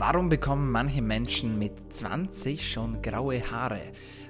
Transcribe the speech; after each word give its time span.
Warum 0.00 0.28
bekommen 0.28 0.70
manche 0.70 1.02
Menschen 1.02 1.58
mit 1.58 1.72
20 1.92 2.70
schon 2.70 3.02
graue 3.02 3.42
Haare? 3.50 3.80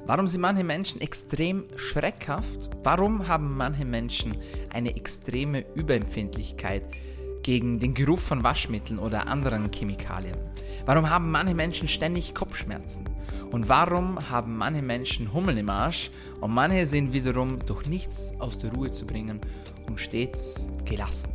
Warum 0.07 0.27
sind 0.27 0.41
manche 0.41 0.65
Menschen 0.65 1.03
extrem 1.03 1.65
schreckhaft? 1.77 2.71
Warum 2.83 3.29
haben 3.29 3.55
manche 3.55 3.85
Menschen 3.85 4.39
eine 4.71 4.97
extreme 4.97 5.67
Überempfindlichkeit 5.75 6.89
gegen 7.43 7.79
den 7.79 7.93
Geruch 7.93 8.19
von 8.19 8.43
Waschmitteln 8.43 8.99
oder 8.99 9.27
anderen 9.27 9.71
Chemikalien? 9.71 10.39
Warum 10.87 11.11
haben 11.11 11.31
manche 11.31 11.55
Menschen 11.55 11.87
ständig 11.87 12.35
Kopfschmerzen? 12.35 13.05
Und 13.51 13.69
warum 13.69 14.19
haben 14.31 14.57
manche 14.57 14.81
Menschen 14.81 15.35
Hummeln 15.35 15.59
im 15.59 15.69
Arsch 15.69 16.11
und 16.41 16.51
manche 16.51 16.87
sind 16.87 17.13
wiederum 17.13 17.59
durch 17.67 17.87
nichts 17.87 18.33
aus 18.39 18.57
der 18.57 18.73
Ruhe 18.73 18.91
zu 18.91 19.05
bringen 19.05 19.39
und 19.87 20.01
stets 20.01 20.71
gelassen? 20.87 21.31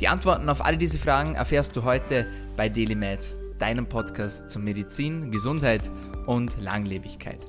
Die 0.00 0.08
Antworten 0.08 0.50
auf 0.50 0.62
all 0.62 0.76
diese 0.76 0.98
Fragen 0.98 1.34
erfährst 1.34 1.74
du 1.76 1.84
heute 1.84 2.26
bei 2.58 2.68
DailyMed, 2.68 3.43
deinem 3.64 3.86
Podcast 3.86 4.50
zu 4.50 4.58
Medizin, 4.58 5.32
Gesundheit 5.32 5.90
und 6.26 6.60
Langlebigkeit. 6.60 7.46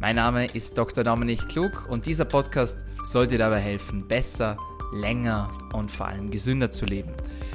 Mein 0.00 0.16
Name 0.16 0.46
ist 0.46 0.78
Dr. 0.78 1.04
Dominik 1.04 1.48
Klug 1.48 1.86
und 1.90 2.06
dieser 2.06 2.24
Podcast 2.24 2.78
soll 3.04 3.26
dir 3.26 3.36
dabei 3.36 3.58
helfen, 3.58 4.08
besser, 4.08 4.56
länger 4.94 5.52
und 5.74 5.90
vor 5.90 6.06
allem 6.06 6.30
gesünder 6.30 6.70
zu 6.70 6.86
leben. 6.86 7.12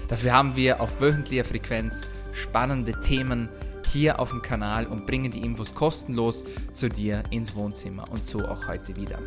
Dafür 0.08 0.34
haben 0.34 0.56
wir 0.56 0.82
auf 0.82 1.02
wöchentlicher 1.02 1.46
Frequenz 1.46 2.04
spannende 2.32 3.00
Themen 3.00 3.50
hier 3.92 4.20
auf 4.20 4.30
dem 4.30 4.44
Kanal 4.44 4.86
und 4.86 5.08
bringen 5.08 5.32
die 5.32 5.42
Infos 5.42 5.74
kostenlos 5.74 6.44
zu 6.74 6.90
dir 6.90 7.24
ins 7.32 7.56
Wohnzimmer 7.56 8.04
und 8.12 8.24
so 8.24 8.38
auch 8.38 8.68
heute 8.68 8.96
wieder. 8.98 9.18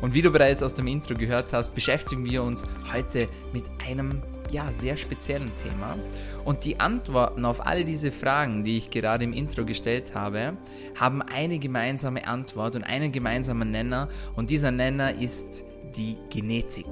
Und 0.00 0.14
wie 0.14 0.22
du 0.22 0.30
bereits 0.30 0.62
aus 0.62 0.72
dem 0.72 0.86
Intro 0.86 1.14
gehört 1.14 1.52
hast, 1.52 1.74
beschäftigen 1.74 2.24
wir 2.24 2.42
uns 2.42 2.64
heute 2.90 3.28
mit 3.52 3.64
einem 3.86 4.22
ja, 4.52 4.70
sehr 4.72 4.96
speziellen 4.96 5.50
Thema. 5.56 5.96
Und 6.44 6.64
die 6.64 6.80
Antworten 6.80 7.44
auf 7.44 7.64
alle 7.64 7.84
diese 7.84 8.10
Fragen, 8.10 8.64
die 8.64 8.78
ich 8.78 8.90
gerade 8.90 9.24
im 9.24 9.32
Intro 9.32 9.64
gestellt 9.64 10.14
habe, 10.14 10.56
haben 10.98 11.22
eine 11.22 11.58
gemeinsame 11.58 12.26
Antwort 12.26 12.76
und 12.76 12.84
einen 12.84 13.12
gemeinsamen 13.12 13.70
Nenner. 13.70 14.08
Und 14.34 14.50
dieser 14.50 14.70
Nenner 14.70 15.14
ist 15.20 15.64
die 15.96 16.16
Genetik. 16.30 16.86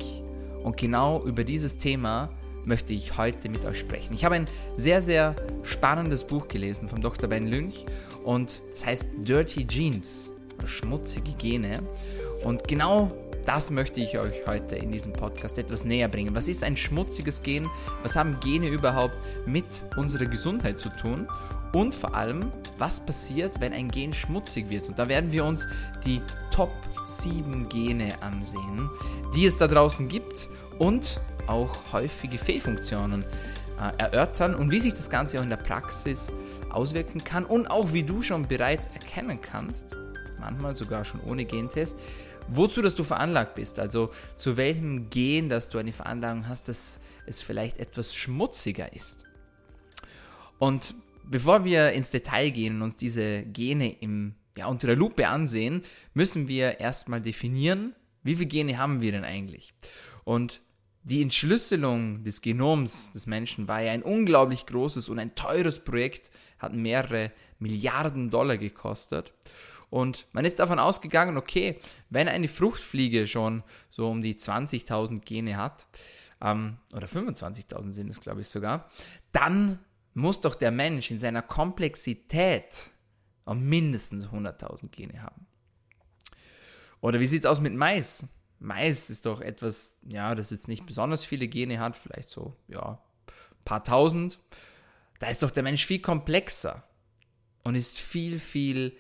Und 0.62 0.77
genau 0.77 1.24
über 1.24 1.44
dieses 1.44 1.78
Thema 1.78 2.30
möchte 2.64 2.92
ich 2.92 3.16
heute 3.16 3.48
mit 3.48 3.64
euch 3.64 3.78
sprechen. 3.78 4.14
Ich 4.14 4.24
habe 4.24 4.36
ein 4.36 4.47
sehr, 4.77 5.02
sehr 5.02 5.34
spannendes 5.62 6.24
Buch 6.24 6.48
gelesen 6.48 6.89
von 6.89 7.00
Dr. 7.00 7.28
Ben 7.28 7.46
Lynch 7.46 7.86
und 8.22 8.62
es 8.74 8.84
heißt 8.84 9.08
Dirty 9.19 9.64
Genes, 9.64 10.34
schmutzige 10.67 11.33
Gene. 11.33 11.80
Und 12.44 12.69
genau 12.69 13.11
das 13.46 13.70
möchte 13.70 14.00
ich 14.00 14.19
euch 14.19 14.46
heute 14.46 14.77
in 14.77 14.91
diesem 14.91 15.12
Podcast 15.12 15.58
etwas 15.58 15.84
näher 15.84 16.08
bringen. 16.08 16.34
Was 16.34 16.48
ist 16.48 16.64
ein 16.64 16.77
schmutziges 16.77 17.42
Gen? 17.42 17.69
Was 18.02 18.16
haben 18.16 18.38
Gene 18.41 18.69
überhaupt 18.69 19.16
mit 19.46 19.64
unserer 19.96 20.27
Gesundheit 20.27 20.80
zu 20.80 20.88
tun? 20.91 21.27
Und 21.72 21.94
vor 21.94 22.14
allem, 22.14 22.50
was 22.78 23.00
passiert, 23.00 23.61
wenn 23.61 23.72
ein 23.72 23.88
Gen 23.91 24.12
schmutzig 24.12 24.68
wird? 24.70 24.88
Und 24.88 24.98
da 24.98 25.08
werden 25.08 25.30
wir 25.30 25.44
uns 25.44 25.68
die 26.05 26.20
Top 26.50 26.72
7 27.05 27.68
Gene 27.68 28.20
ansehen, 28.22 28.91
die 29.34 29.46
es 29.46 29.56
da 29.56 29.68
draußen 29.68 30.08
gibt 30.08 30.48
und 30.78 31.20
auch 31.46 31.92
häufige 31.92 32.38
Fehlfunktionen 32.38 33.24
äh, 33.80 34.02
erörtern 34.02 34.55
und 34.55 34.70
wie 34.70 34.80
sich 34.80 34.94
das 34.94 35.11
Ganze 35.11 35.38
auch 35.38 35.42
in 35.42 35.50
der 35.50 35.56
Praxis 35.56 36.33
auswirken 36.70 37.24
kann 37.24 37.44
und 37.44 37.70
auch 37.70 37.92
wie 37.92 38.02
du 38.02 38.22
schon 38.22 38.46
bereits 38.46 38.88
erkennen 38.88 39.41
kannst, 39.41 39.96
manchmal 40.38 40.74
sogar 40.74 41.05
schon 41.05 41.20
ohne 41.20 41.44
Gentest, 41.44 41.98
wozu 42.48 42.83
dass 42.83 42.94
du 42.94 43.05
veranlagt 43.05 43.55
bist, 43.55 43.78
also 43.78 44.10
zu 44.36 44.56
welchem 44.56 45.10
Gen, 45.10 45.48
dass 45.48 45.69
du 45.69 45.78
eine 45.78 45.92
Veranlagung 45.92 46.48
hast, 46.48 46.69
dass 46.69 47.00
es 47.27 47.42
vielleicht 47.42 47.78
etwas 47.78 48.14
schmutziger 48.14 48.92
ist. 48.92 49.24
Und 50.58 50.94
bevor 51.24 51.64
wir 51.64 51.92
ins 51.92 52.11
Detail 52.11 52.50
gehen 52.50 52.77
und 52.77 52.83
uns 52.83 52.96
diese 52.96 53.42
Gene 53.44 53.92
im, 54.00 54.34
ja, 54.56 54.66
unter 54.66 54.88
der 54.88 54.96
Lupe 54.96 55.28
ansehen, 55.28 55.83
müssen 56.12 56.48
wir 56.48 56.80
erstmal 56.80 57.20
definieren, 57.20 57.95
wie 58.23 58.34
viele 58.34 58.48
Gene 58.48 58.78
haben 58.78 59.01
wir 59.01 59.12
denn 59.12 59.24
eigentlich? 59.24 59.72
Und 60.24 60.61
die 61.02 61.22
Entschlüsselung 61.22 62.24
des 62.24 62.42
Genoms 62.42 63.12
des 63.12 63.27
Menschen 63.27 63.68
war 63.68 63.80
ja 63.80 63.92
ein 63.92 64.02
unglaublich 64.02 64.67
großes 64.67 65.08
und 65.08 65.18
ein 65.18 65.34
teures 65.34 65.78
Projekt, 65.78 66.30
hat 66.58 66.74
mehrere 66.74 67.33
Milliarden 67.58 68.30
Dollar 68.30 68.58
gekostet. 68.58 69.33
Und 69.90 70.28
man 70.33 70.45
ist 70.45 70.61
davon 70.61 70.78
ausgegangen, 70.78 71.36
okay, 71.36 71.80
wenn 72.08 72.28
eine 72.28 72.48
Fruchtfliege 72.48 73.27
schon 73.27 73.64
so 73.90 74.08
um 74.08 74.23
die 74.23 74.36
20.000 74.36 75.20
Gene 75.20 75.56
hat, 75.56 75.86
ähm, 76.40 76.78
oder 76.95 77.06
25.000 77.06 77.92
sind 77.92 78.08
es, 78.08 78.20
glaube 78.20 78.40
ich 78.40 78.48
sogar, 78.48 78.89
dann 79.33 79.80
muss 80.14 80.40
doch 80.40 80.55
der 80.55 80.70
Mensch 80.70 81.11
in 81.11 81.18
seiner 81.18 81.42
Komplexität 81.42 82.90
mindestens 83.52 84.27
100.000 84.27 84.90
Gene 84.90 85.23
haben. 85.23 85.46
Oder 87.01 87.18
wie 87.18 87.27
sieht 87.27 87.40
es 87.40 87.46
aus 87.46 87.61
mit 87.61 87.74
Mais? 87.74 88.28
Mais 88.61 89.11
ist 89.11 89.27
doch 89.27 89.40
etwas, 89.40 89.98
ja, 90.08 90.34
das 90.34 90.51
jetzt 90.51 90.68
nicht 90.68 90.86
besonders 90.86 91.24
viele 91.24 91.48
Gene 91.48 91.80
hat, 91.80 91.96
vielleicht 91.96 92.28
so, 92.28 92.55
ja, 92.68 93.02
ein 93.27 93.64
paar 93.64 93.83
tausend. 93.83 94.39
Da 95.18 95.28
ist 95.28 95.42
doch 95.42 95.51
der 95.51 95.62
Mensch 95.62 95.84
viel 95.84 96.01
komplexer 96.01 96.84
und 97.64 97.74
ist 97.74 97.98
viel, 97.98 98.39
viel 98.39 98.96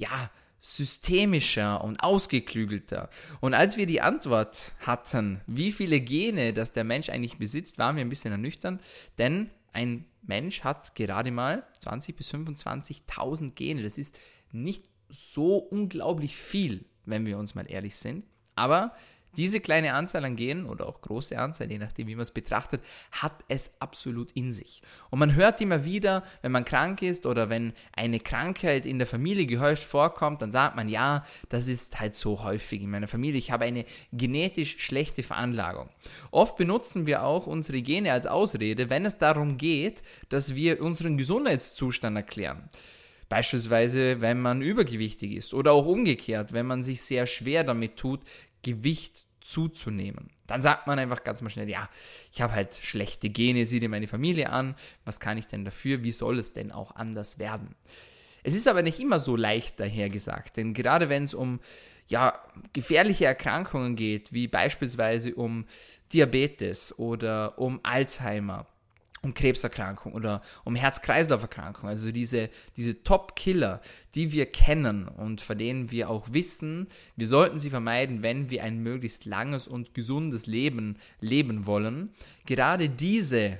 ja, 0.00 0.30
systemischer 0.58 1.82
und 1.82 2.02
ausgeklügelter. 2.02 3.08
Und 3.40 3.54
als 3.54 3.76
wir 3.76 3.86
die 3.86 4.00
Antwort 4.00 4.72
hatten, 4.80 5.40
wie 5.46 5.72
viele 5.72 6.00
Gene 6.00 6.52
das 6.52 6.72
der 6.72 6.84
Mensch 6.84 7.08
eigentlich 7.08 7.38
besitzt, 7.38 7.78
waren 7.78 7.96
wir 7.96 8.04
ein 8.04 8.10
bisschen 8.10 8.32
ernüchternd, 8.32 8.82
denn 9.18 9.50
ein 9.72 10.04
Mensch 10.22 10.62
hat 10.62 10.94
gerade 10.94 11.30
mal 11.30 11.64
20 11.80 12.16
bis 12.16 12.32
25.000 12.32 13.52
Gene. 13.54 13.82
Das 13.82 13.96
ist 13.96 14.18
nicht 14.52 14.84
so 15.08 15.56
unglaublich 15.56 16.36
viel, 16.36 16.84
wenn 17.04 17.24
wir 17.24 17.38
uns 17.38 17.54
mal 17.54 17.70
ehrlich 17.70 17.96
sind. 17.96 18.24
Aber 18.54 18.94
diese 19.36 19.60
kleine 19.60 19.94
Anzahl 19.94 20.24
an 20.24 20.36
Genen 20.36 20.66
oder 20.66 20.86
auch 20.88 21.00
große 21.00 21.38
Anzahl, 21.38 21.70
je 21.70 21.78
nachdem, 21.78 22.08
wie 22.08 22.14
man 22.14 22.22
es 22.22 22.30
betrachtet, 22.30 22.82
hat 23.12 23.44
es 23.48 23.72
absolut 23.80 24.32
in 24.32 24.52
sich. 24.52 24.82
Und 25.10 25.18
man 25.18 25.34
hört 25.34 25.60
immer 25.60 25.84
wieder, 25.84 26.24
wenn 26.42 26.52
man 26.52 26.64
krank 26.64 27.02
ist 27.02 27.26
oder 27.26 27.50
wenn 27.50 27.72
eine 27.92 28.20
Krankheit 28.20 28.86
in 28.86 28.98
der 28.98 29.06
Familie 29.06 29.46
gehäuft 29.46 29.84
vorkommt, 29.84 30.42
dann 30.42 30.52
sagt 30.52 30.76
man, 30.76 30.88
ja, 30.88 31.24
das 31.48 31.68
ist 31.68 32.00
halt 32.00 32.16
so 32.16 32.42
häufig 32.42 32.82
in 32.82 32.90
meiner 32.90 33.08
Familie. 33.08 33.38
Ich 33.38 33.50
habe 33.50 33.64
eine 33.64 33.84
genetisch 34.12 34.76
schlechte 34.78 35.22
Veranlagung. 35.22 35.88
Oft 36.30 36.56
benutzen 36.56 37.06
wir 37.06 37.22
auch 37.22 37.46
unsere 37.46 37.82
Gene 37.82 38.12
als 38.12 38.26
Ausrede, 38.26 38.90
wenn 38.90 39.04
es 39.04 39.18
darum 39.18 39.56
geht, 39.56 40.02
dass 40.28 40.54
wir 40.54 40.82
unseren 40.82 41.16
Gesundheitszustand 41.16 42.16
erklären. 42.16 42.68
Beispielsweise, 43.30 44.20
wenn 44.20 44.40
man 44.42 44.60
übergewichtig 44.60 45.32
ist 45.32 45.54
oder 45.54 45.72
auch 45.72 45.86
umgekehrt, 45.86 46.52
wenn 46.52 46.66
man 46.66 46.82
sich 46.82 47.00
sehr 47.00 47.28
schwer 47.28 47.62
damit 47.62 47.96
tut, 47.96 48.22
Gewicht 48.62 49.24
zuzunehmen. 49.40 50.30
Dann 50.48 50.60
sagt 50.60 50.88
man 50.88 50.98
einfach 50.98 51.22
ganz 51.22 51.40
mal 51.40 51.48
schnell, 51.48 51.68
ja, 51.68 51.88
ich 52.32 52.42
habe 52.42 52.54
halt 52.54 52.74
schlechte 52.74 53.30
Gene, 53.30 53.64
sieh 53.66 53.78
dir 53.78 53.88
meine 53.88 54.08
Familie 54.08 54.50
an, 54.50 54.74
was 55.04 55.20
kann 55.20 55.38
ich 55.38 55.46
denn 55.46 55.64
dafür, 55.64 56.02
wie 56.02 56.10
soll 56.10 56.40
es 56.40 56.52
denn 56.52 56.72
auch 56.72 56.96
anders 56.96 57.38
werden? 57.38 57.76
Es 58.42 58.56
ist 58.56 58.66
aber 58.66 58.82
nicht 58.82 58.98
immer 58.98 59.20
so 59.20 59.36
leicht 59.36 59.78
dahergesagt, 59.78 60.56
denn 60.56 60.74
gerade 60.74 61.08
wenn 61.08 61.22
es 61.22 61.32
um 61.32 61.60
ja, 62.08 62.36
gefährliche 62.72 63.26
Erkrankungen 63.26 63.94
geht, 63.94 64.32
wie 64.32 64.48
beispielsweise 64.48 65.36
um 65.36 65.66
Diabetes 66.12 66.98
oder 66.98 67.60
um 67.60 67.78
Alzheimer 67.84 68.66
um 69.22 69.34
Krebserkrankung 69.34 70.14
oder 70.14 70.42
um 70.64 70.74
Herz-Kreislauf-Erkrankung. 70.74 71.88
Also 71.88 72.10
diese, 72.10 72.48
diese 72.76 73.02
Top-Killer, 73.02 73.80
die 74.14 74.32
wir 74.32 74.46
kennen 74.46 75.08
und 75.08 75.40
von 75.40 75.58
denen 75.58 75.90
wir 75.90 76.08
auch 76.08 76.32
wissen, 76.32 76.88
wir 77.16 77.28
sollten 77.28 77.58
sie 77.58 77.70
vermeiden, 77.70 78.22
wenn 78.22 78.50
wir 78.50 78.64
ein 78.64 78.78
möglichst 78.82 79.26
langes 79.26 79.68
und 79.68 79.94
gesundes 79.94 80.46
Leben 80.46 80.96
leben 81.20 81.66
wollen. 81.66 82.14
Gerade 82.46 82.88
diese 82.88 83.58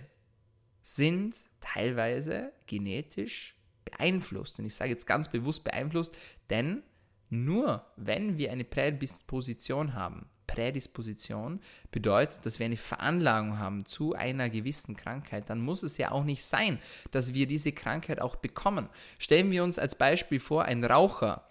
sind 0.83 1.37
teilweise 1.61 2.53
genetisch 2.67 3.55
beeinflusst. 3.85 4.59
Und 4.59 4.67
ich 4.67 4.75
sage 4.75 4.91
jetzt 4.91 5.07
ganz 5.07 5.31
bewusst 5.31 5.65
beeinflusst, 5.65 6.17
denn 6.49 6.83
nur 7.29 7.87
wenn 7.97 8.39
wir 8.39 8.51
eine 8.51 8.65
Prädisposition 8.65 9.95
haben, 9.95 10.29
Prädisposition 10.51 11.61
bedeutet, 11.91 12.45
dass 12.45 12.59
wir 12.59 12.67
eine 12.67 12.77
Veranlagung 12.77 13.59
haben 13.59 13.87
zu 13.87 14.15
einer 14.15 14.51
gewissen 14.51 14.97
Krankheit, 14.97 15.49
dann 15.49 15.61
muss 15.61 15.83
es 15.83 15.97
ja 15.97 16.11
auch 16.11 16.25
nicht 16.25 16.45
sein, 16.45 16.79
dass 17.11 17.35
wir 17.35 17.47
diese 17.47 17.73
Krankheit 17.73 18.21
auch 18.21 18.37
bekommen. 18.37 18.89
Stellen 19.19 19.51
wir 19.51 19.63
uns 19.65 19.79
als 19.79 19.95
Beispiel 19.95 20.41
vor, 20.41 20.65
ein 20.65 20.85
Raucher, 20.85 21.45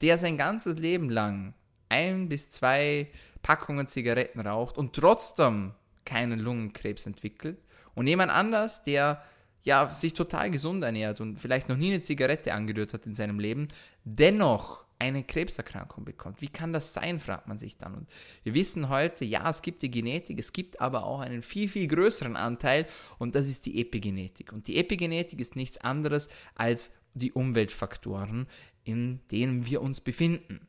der 0.00 0.18
sein 0.18 0.36
ganzes 0.36 0.76
Leben 0.78 1.10
lang 1.10 1.54
ein 1.88 2.28
bis 2.28 2.50
zwei 2.50 3.08
Packungen 3.42 3.86
Zigaretten 3.86 4.40
raucht 4.40 4.78
und 4.78 4.94
trotzdem 4.94 5.74
keinen 6.04 6.38
Lungenkrebs 6.38 7.06
entwickelt 7.06 7.58
und 7.94 8.06
jemand 8.06 8.30
anders, 8.30 8.82
der 8.82 9.22
ja 9.64 9.92
sich 9.92 10.12
total 10.12 10.50
gesund 10.50 10.84
ernährt 10.84 11.20
und 11.20 11.40
vielleicht 11.40 11.68
noch 11.68 11.76
nie 11.76 11.92
eine 11.92 12.02
Zigarette 12.02 12.52
angerührt 12.52 12.92
hat 12.92 13.06
in 13.06 13.14
seinem 13.14 13.40
Leben, 13.40 13.68
dennoch 14.04 14.84
eine 14.98 15.24
Krebserkrankung 15.24 16.04
bekommt. 16.04 16.40
Wie 16.40 16.48
kann 16.48 16.72
das 16.72 16.92
sein, 16.92 17.18
fragt 17.18 17.48
man 17.48 17.58
sich 17.58 17.76
dann. 17.76 17.94
Und 17.94 18.08
wir 18.42 18.54
wissen 18.54 18.88
heute, 18.88 19.24
ja, 19.24 19.48
es 19.48 19.62
gibt 19.62 19.82
die 19.82 19.90
Genetik, 19.90 20.38
es 20.38 20.52
gibt 20.52 20.80
aber 20.80 21.04
auch 21.04 21.20
einen 21.20 21.42
viel, 21.42 21.68
viel 21.68 21.88
größeren 21.88 22.36
Anteil 22.36 22.86
und 23.18 23.34
das 23.34 23.48
ist 23.48 23.66
die 23.66 23.80
Epigenetik. 23.80 24.52
Und 24.52 24.68
die 24.68 24.76
Epigenetik 24.76 25.40
ist 25.40 25.56
nichts 25.56 25.78
anderes 25.78 26.28
als 26.54 26.92
die 27.14 27.32
Umweltfaktoren, 27.32 28.46
in 28.84 29.20
denen 29.30 29.66
wir 29.66 29.82
uns 29.82 30.00
befinden. 30.00 30.60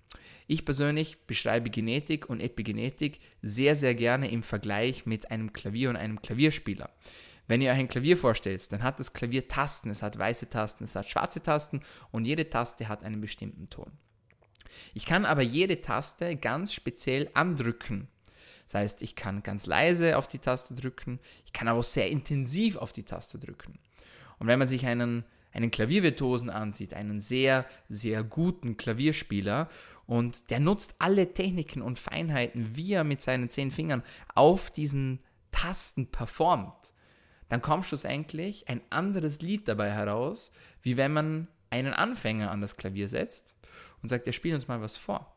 Ich 0.47 0.63
persönlich 0.63 1.25
beschreibe 1.25 1.69
Genetik 1.69 2.29
und 2.29 2.39
Epigenetik 2.39 3.19
sehr, 3.41 3.75
sehr 3.75 3.95
gerne 3.95 4.29
im 4.29 4.43
Vergleich 4.43 5.05
mit 5.05 5.31
einem 5.31 5.53
Klavier 5.53 5.89
und 5.89 5.95
einem 5.95 6.21
Klavierspieler. 6.21 6.91
Wenn 7.47 7.61
ihr 7.61 7.71
euch 7.71 7.77
ein 7.77 7.87
Klavier 7.87 8.17
vorstellt, 8.17 8.71
dann 8.71 8.83
hat 8.83 8.99
das 8.99 9.13
Klavier 9.13 9.47
Tasten, 9.47 9.89
es 9.89 10.01
hat 10.01 10.17
weiße 10.17 10.49
Tasten, 10.49 10.83
es 10.83 10.95
hat 10.95 11.09
schwarze 11.09 11.41
Tasten 11.41 11.81
und 12.11 12.25
jede 12.25 12.49
Taste 12.49 12.87
hat 12.87 13.03
einen 13.03 13.21
bestimmten 13.21 13.69
Ton. 13.69 13.91
Ich 14.93 15.05
kann 15.05 15.25
aber 15.25 15.41
jede 15.41 15.81
Taste 15.81 16.35
ganz 16.35 16.73
speziell 16.73 17.29
andrücken. 17.33 18.07
Das 18.65 18.73
heißt, 18.75 19.01
ich 19.03 19.15
kann 19.15 19.43
ganz 19.43 19.67
leise 19.67 20.17
auf 20.17 20.27
die 20.27 20.39
Taste 20.39 20.73
drücken, 20.73 21.19
ich 21.45 21.53
kann 21.53 21.67
aber 21.67 21.79
auch 21.79 21.83
sehr 21.83 22.09
intensiv 22.09 22.77
auf 22.77 22.93
die 22.93 23.03
Taste 23.03 23.37
drücken. 23.37 23.77
Und 24.39 24.47
wenn 24.47 24.59
man 24.59 24.67
sich 24.67 24.87
einen, 24.87 25.23
einen 25.53 25.69
Klaviervirtuosen 25.69 26.49
ansieht, 26.49 26.93
einen 26.93 27.19
sehr, 27.19 27.65
sehr 27.89 28.23
guten 28.23 28.75
Klavierspieler, 28.75 29.69
und 30.07 30.51
der 30.51 30.59
nutzt 30.59 30.95
alle 30.99 31.33
Techniken 31.33 31.81
und 31.81 31.97
Feinheiten, 31.97 32.75
wie 32.75 32.93
er 32.93 33.03
mit 33.03 33.21
seinen 33.21 33.49
zehn 33.49 33.71
Fingern 33.71 34.03
auf 34.33 34.69
diesen 34.69 35.19
Tasten 35.51 36.11
performt, 36.11 36.93
dann 37.49 37.61
kommt 37.61 37.85
schlussendlich 37.85 38.67
ein 38.67 38.81
anderes 38.89 39.41
Lied 39.41 39.67
dabei 39.67 39.91
heraus, 39.91 40.51
wie 40.81 40.97
wenn 40.97 41.13
man 41.13 41.47
einen 41.69 41.93
Anfänger 41.93 42.51
an 42.51 42.61
das 42.61 42.77
Klavier 42.77 43.07
setzt 43.07 43.55
und 44.01 44.09
sagt, 44.09 44.27
er 44.27 44.33
spielt 44.33 44.55
uns 44.55 44.67
mal 44.67 44.81
was 44.81 44.97
vor. 44.97 45.35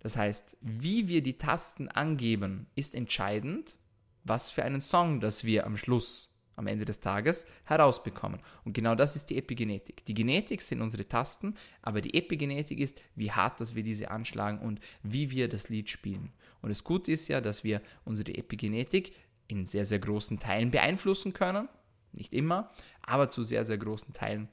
Das 0.00 0.16
heißt, 0.16 0.56
wie 0.60 1.08
wir 1.08 1.22
die 1.22 1.38
Tasten 1.38 1.88
angeben, 1.88 2.68
ist 2.76 2.94
entscheidend, 2.94 3.76
was 4.24 4.50
für 4.50 4.62
einen 4.62 4.80
Song, 4.80 5.20
das 5.20 5.44
wir 5.44 5.66
am 5.66 5.76
Schluss, 5.76 6.34
am 6.58 6.66
Ende 6.66 6.84
des 6.84 7.00
Tages 7.00 7.46
herausbekommen. 7.64 8.40
Und 8.64 8.72
genau 8.72 8.94
das 8.94 9.16
ist 9.16 9.30
die 9.30 9.38
Epigenetik. 9.38 10.04
Die 10.04 10.14
Genetik 10.14 10.60
sind 10.60 10.82
unsere 10.82 11.06
Tasten, 11.06 11.54
aber 11.82 12.00
die 12.00 12.14
Epigenetik 12.14 12.80
ist, 12.80 13.00
wie 13.14 13.30
hart, 13.30 13.60
dass 13.60 13.74
wir 13.74 13.82
diese 13.84 14.10
anschlagen 14.10 14.58
und 14.58 14.80
wie 15.02 15.30
wir 15.30 15.48
das 15.48 15.68
Lied 15.68 15.88
spielen. 15.88 16.32
Und 16.60 16.70
das 16.70 16.82
Gute 16.82 17.12
ist 17.12 17.28
ja, 17.28 17.40
dass 17.40 17.62
wir 17.62 17.80
unsere 18.04 18.34
Epigenetik 18.34 19.14
in 19.48 19.66
sehr, 19.66 19.84
sehr 19.84 19.98
großen 19.98 20.38
Teilen 20.38 20.70
beeinflussen 20.70 21.32
können. 21.32 21.68
Nicht 22.12 22.32
immer, 22.32 22.70
aber 23.02 23.30
zu 23.30 23.42
sehr, 23.42 23.64
sehr 23.64 23.78
großen 23.78 24.12
Teilen. 24.12 24.48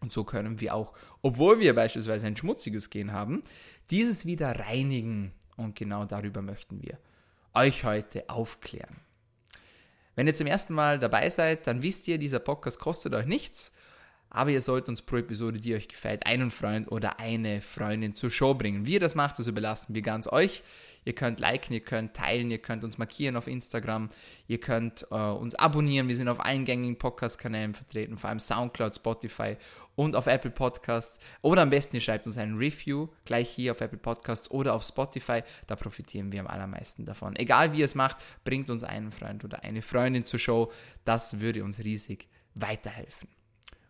Und 0.00 0.12
so 0.12 0.24
können 0.24 0.60
wir 0.60 0.74
auch, 0.74 0.92
obwohl 1.22 1.60
wir 1.60 1.74
beispielsweise 1.74 2.26
ein 2.26 2.36
schmutziges 2.36 2.90
Gen 2.90 3.12
haben, 3.12 3.42
dieses 3.90 4.26
wieder 4.26 4.58
reinigen. 4.58 5.32
Und 5.56 5.76
genau 5.76 6.04
darüber 6.04 6.42
möchten 6.42 6.82
wir 6.82 6.98
euch 7.54 7.84
heute 7.84 8.28
aufklären. 8.28 8.96
Wenn 10.16 10.26
ihr 10.26 10.34
zum 10.34 10.46
ersten 10.46 10.74
Mal 10.74 10.98
dabei 10.98 11.30
seid, 11.30 11.66
dann 11.66 11.82
wisst 11.82 12.06
ihr, 12.08 12.18
dieser 12.18 12.38
Podcast 12.38 12.78
kostet 12.78 13.14
euch 13.14 13.26
nichts. 13.26 13.72
Aber 14.30 14.50
ihr 14.50 14.62
sollt 14.62 14.88
uns 14.88 15.00
pro 15.00 15.16
Episode, 15.16 15.60
die 15.60 15.74
euch 15.74 15.88
gefällt, 15.88 16.26
einen 16.26 16.50
Freund 16.50 16.90
oder 16.90 17.20
eine 17.20 17.60
Freundin 17.60 18.14
zur 18.14 18.30
Show 18.30 18.54
bringen. 18.54 18.84
Wie 18.84 18.94
ihr 18.94 19.00
das 19.00 19.14
macht, 19.14 19.38
das 19.38 19.46
überlassen 19.46 19.94
wir 19.94 20.02
ganz 20.02 20.26
euch. 20.26 20.64
Ihr 21.04 21.14
könnt 21.14 21.40
liken, 21.40 21.74
ihr 21.74 21.80
könnt 21.80 22.14
teilen, 22.14 22.50
ihr 22.50 22.58
könnt 22.58 22.84
uns 22.84 22.98
markieren 22.98 23.36
auf 23.36 23.46
Instagram, 23.46 24.08
ihr 24.46 24.58
könnt 24.58 25.06
äh, 25.10 25.14
uns 25.14 25.54
abonnieren. 25.54 26.08
Wir 26.08 26.16
sind 26.16 26.28
auf 26.28 26.40
eingängigen 26.40 26.96
Podcast-Kanälen 26.96 27.74
vertreten, 27.74 28.16
vor 28.16 28.30
allem 28.30 28.40
Soundcloud, 28.40 28.94
Spotify 28.94 29.56
und 29.96 30.16
auf 30.16 30.26
Apple 30.26 30.50
Podcasts. 30.50 31.20
Oder 31.42 31.62
am 31.62 31.70
besten 31.70 31.96
ihr 31.96 32.02
schreibt 32.02 32.26
uns 32.26 32.38
ein 32.38 32.54
Review 32.54 33.08
gleich 33.24 33.50
hier 33.50 33.72
auf 33.72 33.80
Apple 33.80 33.98
Podcasts 33.98 34.50
oder 34.50 34.74
auf 34.74 34.84
Spotify. 34.84 35.42
Da 35.66 35.76
profitieren 35.76 36.32
wir 36.32 36.40
am 36.40 36.46
allermeisten 36.46 37.04
davon. 37.04 37.36
Egal 37.36 37.72
wie 37.72 37.80
ihr 37.80 37.84
es 37.84 37.94
macht, 37.94 38.16
bringt 38.44 38.70
uns 38.70 38.82
einen 38.82 39.12
Freund 39.12 39.44
oder 39.44 39.62
eine 39.62 39.82
Freundin 39.82 40.24
zur 40.24 40.38
Show. 40.38 40.72
Das 41.04 41.40
würde 41.40 41.64
uns 41.64 41.80
riesig 41.80 42.28
weiterhelfen. 42.54 43.28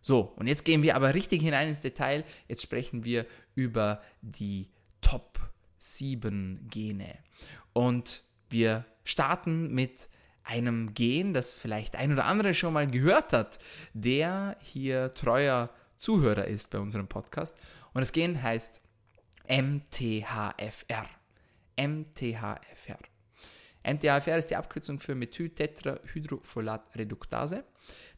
So, 0.01 0.33
und 0.35 0.47
jetzt 0.47 0.65
gehen 0.65 0.83
wir 0.83 0.95
aber 0.95 1.15
richtig 1.15 1.41
hinein 1.41 1.69
ins 1.69 1.81
Detail. 1.81 2.25
Jetzt 2.47 2.61
sprechen 2.61 3.05
wir 3.05 3.25
über 3.55 4.01
die 4.21 4.69
Top 5.01 5.39
sieben 5.85 6.67
Gene. 6.69 7.17
Und 7.73 8.23
wir 8.49 8.85
starten 9.03 9.73
mit 9.73 10.07
einem 10.43 10.93
Gen, 10.93 11.33
das 11.33 11.57
vielleicht 11.57 11.95
ein 11.95 12.13
oder 12.13 12.25
andere 12.25 12.53
schon 12.53 12.73
mal 12.73 12.85
gehört 12.87 13.33
hat, 13.33 13.57
der 13.93 14.57
hier 14.61 15.11
treuer 15.11 15.71
Zuhörer 15.97 16.45
ist 16.45 16.69
bei 16.71 16.79
unserem 16.79 17.07
Podcast. 17.07 17.57
Und 17.93 18.01
das 18.01 18.11
Gen 18.11 18.41
heißt 18.41 18.81
MTHFR. 19.47 21.07
MTHFR. 21.77 22.99
MTHFR 23.83 24.37
ist 24.37 24.49
die 24.49 24.55
Abkürzung 24.55 24.97
für 24.99 25.13
Methyltetrahydrofolatreduktase. 25.15 27.65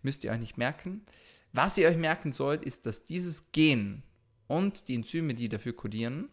Müsst 0.02 0.24
ihr 0.24 0.32
euch 0.32 0.40
nicht 0.40 0.58
merken. 0.58 1.06
Was 1.52 1.78
ihr 1.78 1.90
euch 1.90 1.98
merken 1.98 2.32
sollt, 2.34 2.64
ist, 2.64 2.86
dass 2.86 3.06
dieses 3.06 3.52
Gen 3.52 4.04
und 4.48 4.88
die 4.88 4.96
Enzyme, 4.96 5.34
die 5.34 5.50
dafür 5.50 5.76
kodieren, 5.76 6.30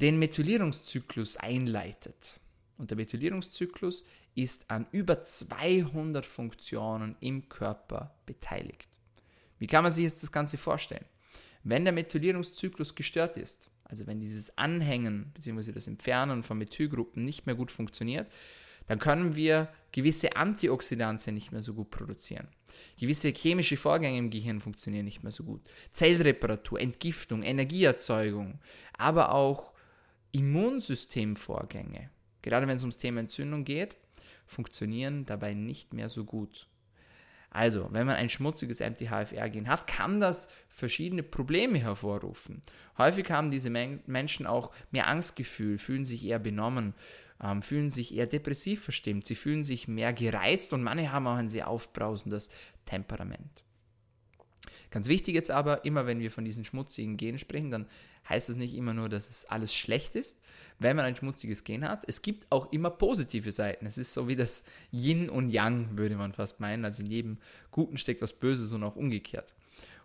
den 0.00 0.18
Methylierungszyklus 0.18 1.36
einleitet. 1.36 2.40
Und 2.76 2.90
der 2.90 2.96
Methylierungszyklus 2.96 4.04
ist 4.36 4.70
an 4.70 4.86
über 4.92 5.22
200 5.22 6.24
Funktionen 6.24 7.16
im 7.20 7.48
Körper 7.48 8.14
beteiligt. 8.24 8.88
Wie 9.58 9.66
kann 9.66 9.82
man 9.82 9.90
sich 9.90 10.04
jetzt 10.04 10.22
das 10.22 10.30
Ganze 10.30 10.56
vorstellen? 10.56 11.04
Wenn 11.64 11.84
der 11.84 11.92
Methylierungszyklus 11.92 12.94
gestört 12.94 13.36
ist, 13.36 13.70
also 13.82 14.06
wenn 14.06 14.20
dieses 14.20 14.56
Anhängen 14.56 15.32
bzw. 15.34 15.72
das 15.72 15.88
Entfernen 15.88 16.44
von 16.44 16.58
Methylgruppen 16.58 17.24
nicht 17.24 17.46
mehr 17.46 17.56
gut 17.56 17.72
funktioniert, 17.72 18.30
dann 18.86 19.00
können 19.00 19.34
wir 19.34 19.68
gewisse 19.90 20.36
Antioxidantien 20.36 21.34
nicht 21.34 21.50
mehr 21.50 21.62
so 21.62 21.74
gut 21.74 21.90
produzieren. 21.90 22.46
Gewisse 22.98 23.30
chemische 23.30 23.76
Vorgänge 23.76 24.16
im 24.16 24.30
Gehirn 24.30 24.60
funktionieren 24.60 25.04
nicht 25.04 25.24
mehr 25.24 25.32
so 25.32 25.42
gut. 25.42 25.62
Zellreparatur, 25.92 26.80
Entgiftung, 26.80 27.42
Energieerzeugung, 27.42 28.60
aber 28.96 29.34
auch 29.34 29.74
Immunsystemvorgänge, 30.32 32.10
gerade 32.42 32.66
wenn 32.66 32.76
es 32.76 32.82
ums 32.82 32.98
Thema 32.98 33.20
Entzündung 33.20 33.64
geht, 33.64 33.96
funktionieren 34.46 35.24
dabei 35.24 35.54
nicht 35.54 35.94
mehr 35.94 36.08
so 36.08 36.24
gut. 36.24 36.68
Also, 37.50 37.88
wenn 37.92 38.06
man 38.06 38.16
ein 38.16 38.28
schmutziges 38.28 38.82
Anti-HFR-Gen 38.82 39.68
hat, 39.68 39.86
kann 39.86 40.20
das 40.20 40.48
verschiedene 40.68 41.22
Probleme 41.22 41.78
hervorrufen. 41.78 42.60
Häufig 42.98 43.30
haben 43.30 43.50
diese 43.50 43.70
Men 43.70 44.02
Menschen 44.06 44.46
auch 44.46 44.70
mehr 44.90 45.06
Angstgefühl, 45.06 45.78
fühlen 45.78 46.04
sich 46.04 46.24
eher 46.26 46.38
benommen, 46.38 46.94
ähm, 47.42 47.62
fühlen 47.62 47.90
sich 47.90 48.14
eher 48.14 48.26
depressiv 48.26 48.82
verstimmt, 48.82 49.26
sie 49.26 49.34
fühlen 49.34 49.64
sich 49.64 49.88
mehr 49.88 50.12
gereizt 50.12 50.74
und 50.74 50.82
manche 50.82 51.10
haben 51.10 51.26
auch 51.26 51.36
ein 51.36 51.48
sehr 51.48 51.68
aufbrausendes 51.68 52.50
Temperament. 52.84 53.64
Ganz 54.90 55.08
wichtig 55.08 55.34
jetzt 55.34 55.50
aber, 55.50 55.84
immer 55.84 56.06
wenn 56.06 56.20
wir 56.20 56.30
von 56.30 56.44
diesen 56.44 56.64
schmutzigen 56.64 57.16
Genen 57.16 57.38
sprechen, 57.38 57.70
dann 57.70 57.86
heißt 58.28 58.48
das 58.48 58.56
nicht 58.56 58.74
immer 58.74 58.94
nur, 58.94 59.08
dass 59.08 59.28
es 59.28 59.44
alles 59.44 59.74
schlecht 59.74 60.14
ist, 60.14 60.40
wenn 60.78 60.96
man 60.96 61.04
ein 61.04 61.16
schmutziges 61.16 61.64
Gen 61.64 61.88
hat. 61.88 62.04
Es 62.06 62.22
gibt 62.22 62.46
auch 62.50 62.72
immer 62.72 62.90
positive 62.90 63.52
Seiten. 63.52 63.86
Es 63.86 63.98
ist 63.98 64.14
so 64.14 64.28
wie 64.28 64.36
das 64.36 64.64
Yin 64.92 65.28
und 65.28 65.48
Yang, 65.48 65.96
würde 65.96 66.16
man 66.16 66.32
fast 66.32 66.60
meinen. 66.60 66.84
Also 66.84 67.02
in 67.02 67.10
jedem 67.10 67.38
Guten 67.70 67.98
steckt 67.98 68.22
was 68.22 68.32
Böses 68.32 68.72
und 68.72 68.82
auch 68.82 68.96
umgekehrt. 68.96 69.54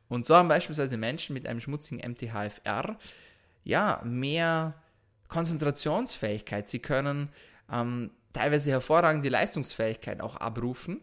Und 0.09 0.25
so 0.25 0.35
haben 0.35 0.47
beispielsweise 0.47 0.97
Menschen 0.97 1.33
mit 1.33 1.47
einem 1.47 1.61
schmutzigen 1.61 1.99
MTHFR 1.99 2.97
ja 3.63 4.01
mehr 4.03 4.75
Konzentrationsfähigkeit. 5.29 6.67
Sie 6.67 6.79
können 6.79 7.29
ähm, 7.71 8.11
teilweise 8.33 8.71
hervorragende 8.71 9.29
Leistungsfähigkeit 9.29 10.21
auch 10.21 10.35
abrufen 10.35 11.01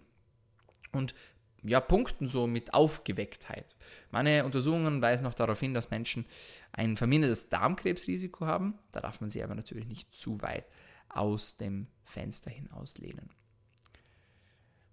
und 0.92 1.14
ja, 1.62 1.80
punkten 1.80 2.28
so 2.28 2.46
mit 2.46 2.74
Aufgewecktheit. 2.74 3.76
Meine 4.10 4.44
Untersuchungen 4.44 5.02
weisen 5.02 5.24
noch 5.24 5.34
darauf 5.34 5.60
hin, 5.60 5.74
dass 5.74 5.90
Menschen 5.90 6.26
ein 6.72 6.96
vermindertes 6.96 7.48
Darmkrebsrisiko 7.48 8.46
haben. 8.46 8.78
Da 8.92 9.00
darf 9.00 9.20
man 9.20 9.30
sie 9.30 9.42
aber 9.42 9.54
natürlich 9.54 9.86
nicht 9.86 10.14
zu 10.14 10.40
weit 10.42 10.64
aus 11.08 11.56
dem 11.56 11.88
Fenster 12.04 12.50
hinaus 12.50 12.98
lehnen. 12.98 13.30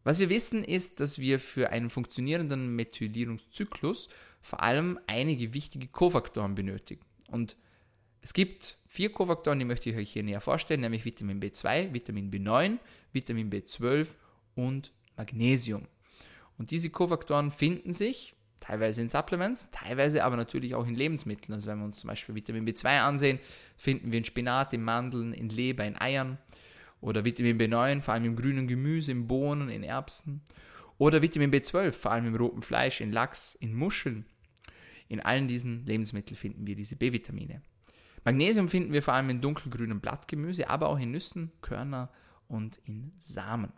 Was 0.04 0.20
wir 0.20 0.30
wissen 0.30 0.64
ist, 0.64 1.00
dass 1.02 1.20
wir 1.20 1.40
für 1.40 1.70
einen 1.70 1.90
funktionierenden 1.90 2.76
Methylierungszyklus 2.76 4.10
vor 4.42 4.64
allem 4.64 5.00
einige 5.08 5.54
wichtige 5.54 5.88
Kofaktoren 5.88 6.56
benötigen. 6.56 7.06
Und 7.28 7.58
es 8.22 8.34
gibt 8.34 8.78
vier 8.88 9.12
Kofaktoren, 9.12 9.60
die 9.60 9.66
möchte 9.66 9.90
ich 9.90 9.98
euch 9.98 10.12
hier 10.12 10.24
näher 10.24 10.42
vorstellen, 10.42 10.82
nämlich 10.82 11.06
Vitamin 11.06 11.42
B2, 11.42 11.94
Vitamin 11.94 12.32
B9, 12.32 12.78
Vitamin 13.12 13.50
B12 13.52 14.08
und 14.56 14.94
Magnesium. 15.18 15.88
Und 16.58 16.72
diese 16.72 16.90
Kofaktoren 16.90 17.52
finden 17.52 17.94
sich 17.94 18.36
teilweise 18.60 19.02
in 19.02 19.10
Supplements, 19.10 19.70
teilweise 19.72 20.24
aber 20.24 20.36
natürlich 20.36 20.76
auch 20.76 20.88
in 20.88 20.96
Lebensmitteln. 20.96 21.54
Also 21.54 21.70
wenn 21.70 21.80
wir 21.80 21.86
uns 21.86 22.00
zum 22.00 22.08
Beispiel 22.08 22.36
Vitamin 22.36 22.68
B2 22.68 23.02
ansehen, 23.02 23.40
finden 23.76 24.12
wir 24.12 24.18
in 24.18 24.26
Spinat, 24.26 24.74
in 24.74 24.84
Mandeln, 24.84 25.34
in 25.34 25.50
Leber, 25.50 25.86
in 25.86 26.00
Eiern. 26.00 26.38
Oder 27.00 27.24
Vitamin 27.24 27.60
B9, 27.60 28.02
vor 28.02 28.16
allem 28.16 28.26
im 28.26 28.36
grünen 28.36 28.68
Gemüse, 28.68 29.12
in 29.12 29.28
Bohnen, 29.28 29.70
in 29.70 29.84
Erbsen. 29.84 30.42
Oder 30.98 31.22
Vitamin 31.22 31.52
B12, 31.52 31.92
vor 31.92 32.12
allem 32.12 32.26
im 32.26 32.36
roten 32.36 32.64
Fleisch, 32.64 33.02
in 33.02 33.12
Lachs, 33.12 33.54
in 33.54 33.76
Muscheln. 33.76 34.26
In 35.08 35.20
allen 35.22 35.48
diesen 35.48 35.86
Lebensmitteln 35.86 36.36
finden 36.36 36.66
wir 36.66 36.76
diese 36.76 36.96
B-Vitamine. 36.96 37.62
Magnesium 38.26 38.68
finden 38.68 38.92
wir 38.92 39.04
vor 39.04 39.14
allem 39.14 39.30
in 39.30 39.42
dunkelgrünem 39.42 40.02
Blattgemüse, 40.02 40.70
aber 40.70 40.90
auch 40.90 41.00
in 41.00 41.12
Nüssen, 41.12 41.52
Körner 41.62 42.10
und 42.48 42.80
in 42.84 43.14
Samen. 43.20 43.72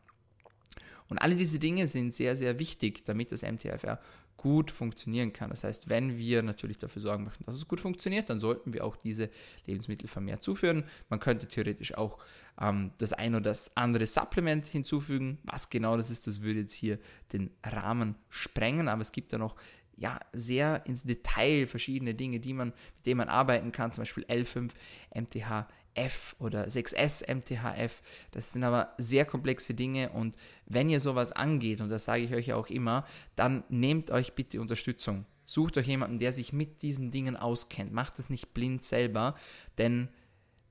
Und 1.10 1.18
alle 1.20 1.36
diese 1.36 1.60
Dinge 1.60 1.88
sind 1.88 2.14
sehr, 2.14 2.36
sehr 2.36 2.60
wichtig, 2.60 3.06
damit 3.06 3.32
das 3.32 3.42
MTFR 3.42 4.00
gut 4.38 4.72
funktionieren 4.72 5.34
kann. 5.34 5.50
Das 5.50 5.66
heißt, 5.66 5.90
wenn 5.90 6.18
wir 6.18 6.44
natürlich 6.44 6.78
dafür 6.78 7.02
sorgen 7.02 7.26
möchten, 7.26 7.44
dass 7.44 7.56
es 7.56 7.68
gut 7.68 7.82
funktioniert, 7.82 8.30
dann 8.30 8.40
sollten 8.40 8.74
wir 8.74 8.86
auch 8.86 8.96
diese 8.96 9.30
Lebensmittel 9.66 10.08
vermehrt 10.08 10.44
zuführen. 10.44 10.86
Man 11.10 11.20
könnte 11.20 11.46
theoretisch 11.48 11.94
auch 11.96 12.20
ähm, 12.62 12.92
das 13.00 13.12
ein 13.12 13.36
oder 13.36 13.50
das 13.50 13.76
andere 13.76 14.06
Supplement 14.06 14.66
hinzufügen. 14.66 15.40
Was 15.44 15.70
genau 15.70 15.98
das 15.98 16.10
ist, 16.10 16.26
das 16.26 16.42
würde 16.42 16.62
jetzt 16.62 16.74
hier 16.74 17.00
den 17.34 17.52
Rahmen 17.66 18.16
sprengen, 18.30 18.88
aber 18.88 19.02
es 19.02 19.12
gibt 19.12 19.34
da 19.34 19.38
noch 19.38 19.58
ja, 19.98 20.18
sehr 20.32 20.86
ins 20.86 21.04
Detail 21.04 21.68
verschiedene 21.68 22.16
Dinge, 22.16 22.40
die 22.40 22.54
man, 22.54 22.70
mit 22.70 23.06
denen 23.06 23.18
man 23.18 23.28
arbeiten 23.28 23.74
kann, 23.74 23.92
zum 23.92 24.04
Beispiel 24.04 24.24
L5, 24.24 24.70
MTH, 25.14 25.68
F 25.96 26.36
oder 26.40 26.66
6S 26.66 27.28
MTHF. 27.28 28.02
Das 28.32 28.52
sind 28.52 28.64
aber 28.64 28.94
sehr 28.98 29.26
komplexe 29.26 29.74
Dinge 29.74 30.10
und 30.10 30.36
wenn 30.66 30.90
ihr 30.90 31.00
sowas 31.00 31.32
angeht, 31.32 31.82
und 31.82 31.90
das 31.90 32.06
sage 32.06 32.24
ich 32.24 32.34
euch 32.34 32.54
auch 32.54 32.68
immer, 32.68 33.06
dann 33.36 33.64
nehmt 33.70 34.12
euch 34.12 34.34
bitte 34.34 34.62
Unterstützung. 34.62 35.26
Sucht 35.46 35.78
euch 35.78 35.88
jemanden, 35.88 36.20
der 36.20 36.32
sich 36.32 36.54
mit 36.54 36.82
diesen 36.84 37.12
Dingen 37.12 37.36
auskennt. 37.36 37.92
Macht 37.92 38.20
es 38.20 38.30
nicht 38.30 38.54
blind 38.54 38.86
selber, 38.86 39.36
denn 39.78 40.10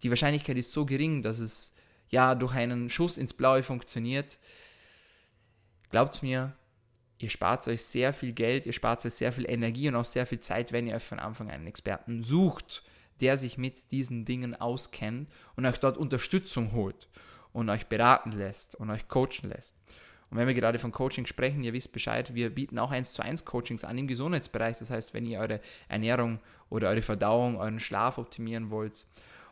die 0.03 0.11
Wahrscheinlichkeit 0.11 0.57
ist 0.57 0.73
so 0.73 0.87
gering, 0.87 1.23
dass 1.23 1.41
es 1.41 1.75
ja 2.09 2.35
durch 2.35 2.55
einen 2.55 2.89
Schuss 2.89 3.19
ins 3.19 3.35
Blaue 3.35 3.63
funktioniert. 3.63 4.39
Glaubt 5.91 6.23
mir, 6.23 6.57
ihr 7.19 7.29
spart 7.29 7.67
euch 7.67 7.83
sehr 7.83 8.13
viel 8.13 8.33
Geld, 8.33 8.67
ihr 8.67 8.73
spart 8.73 9.05
euch 9.05 9.15
sehr 9.15 9.33
viel 9.33 9.51
Energie 9.51 9.89
und 9.89 9.97
auch 9.97 10.05
sehr 10.05 10.27
viel 10.27 10.41
Zeit, 10.41 10.71
wenn 10.73 10.87
ihr 10.87 10.95
euch 10.95 11.03
von 11.03 11.19
Anfang 11.19 11.49
an 11.49 11.55
einen 11.55 11.67
Experten 11.67 12.23
sucht 12.23 12.85
der 13.21 13.37
sich 13.37 13.59
mit 13.59 13.91
diesen 13.91 14.25
Dingen 14.25 14.55
auskennt 14.55 15.31
und 15.57 15.67
euch 15.67 15.79
dort 15.79 15.97
Unterstützung 15.97 16.73
holt 16.73 17.09
und 17.53 17.71
euch 17.71 17.87
beraten 17.87 18.33
lässt 18.33 18.77
und 18.77 18.91
euch 18.91 19.09
coachen 19.09 19.51
lässt. 19.51 19.77
Und 20.31 20.37
wenn 20.37 20.47
wir 20.47 20.55
gerade 20.55 20.79
von 20.79 20.93
Coaching 20.93 21.27
sprechen, 21.27 21.63
ihr 21.63 21.73
wisst 21.73 21.93
Bescheid, 21.93 22.35
wir 22.35 22.55
bieten 22.55 22.79
auch 22.79 22.91
1 22.91 23.15
zu 23.15 23.23
1 23.23 23.47
Coachings 23.47 23.85
an 23.85 23.97
im 23.97 24.07
Gesundheitsbereich. 24.07 24.77
Das 24.79 24.91
heißt, 24.91 25.15
wenn 25.15 25.25
ihr 25.25 25.41
eure 25.41 25.61
Ernährung 25.89 26.41
oder 26.69 26.91
eure 26.91 27.01
Verdauung, 27.03 27.57
euren 27.57 27.81
Schlaf 27.81 28.19
optimieren 28.19 28.71
wollt 28.71 29.07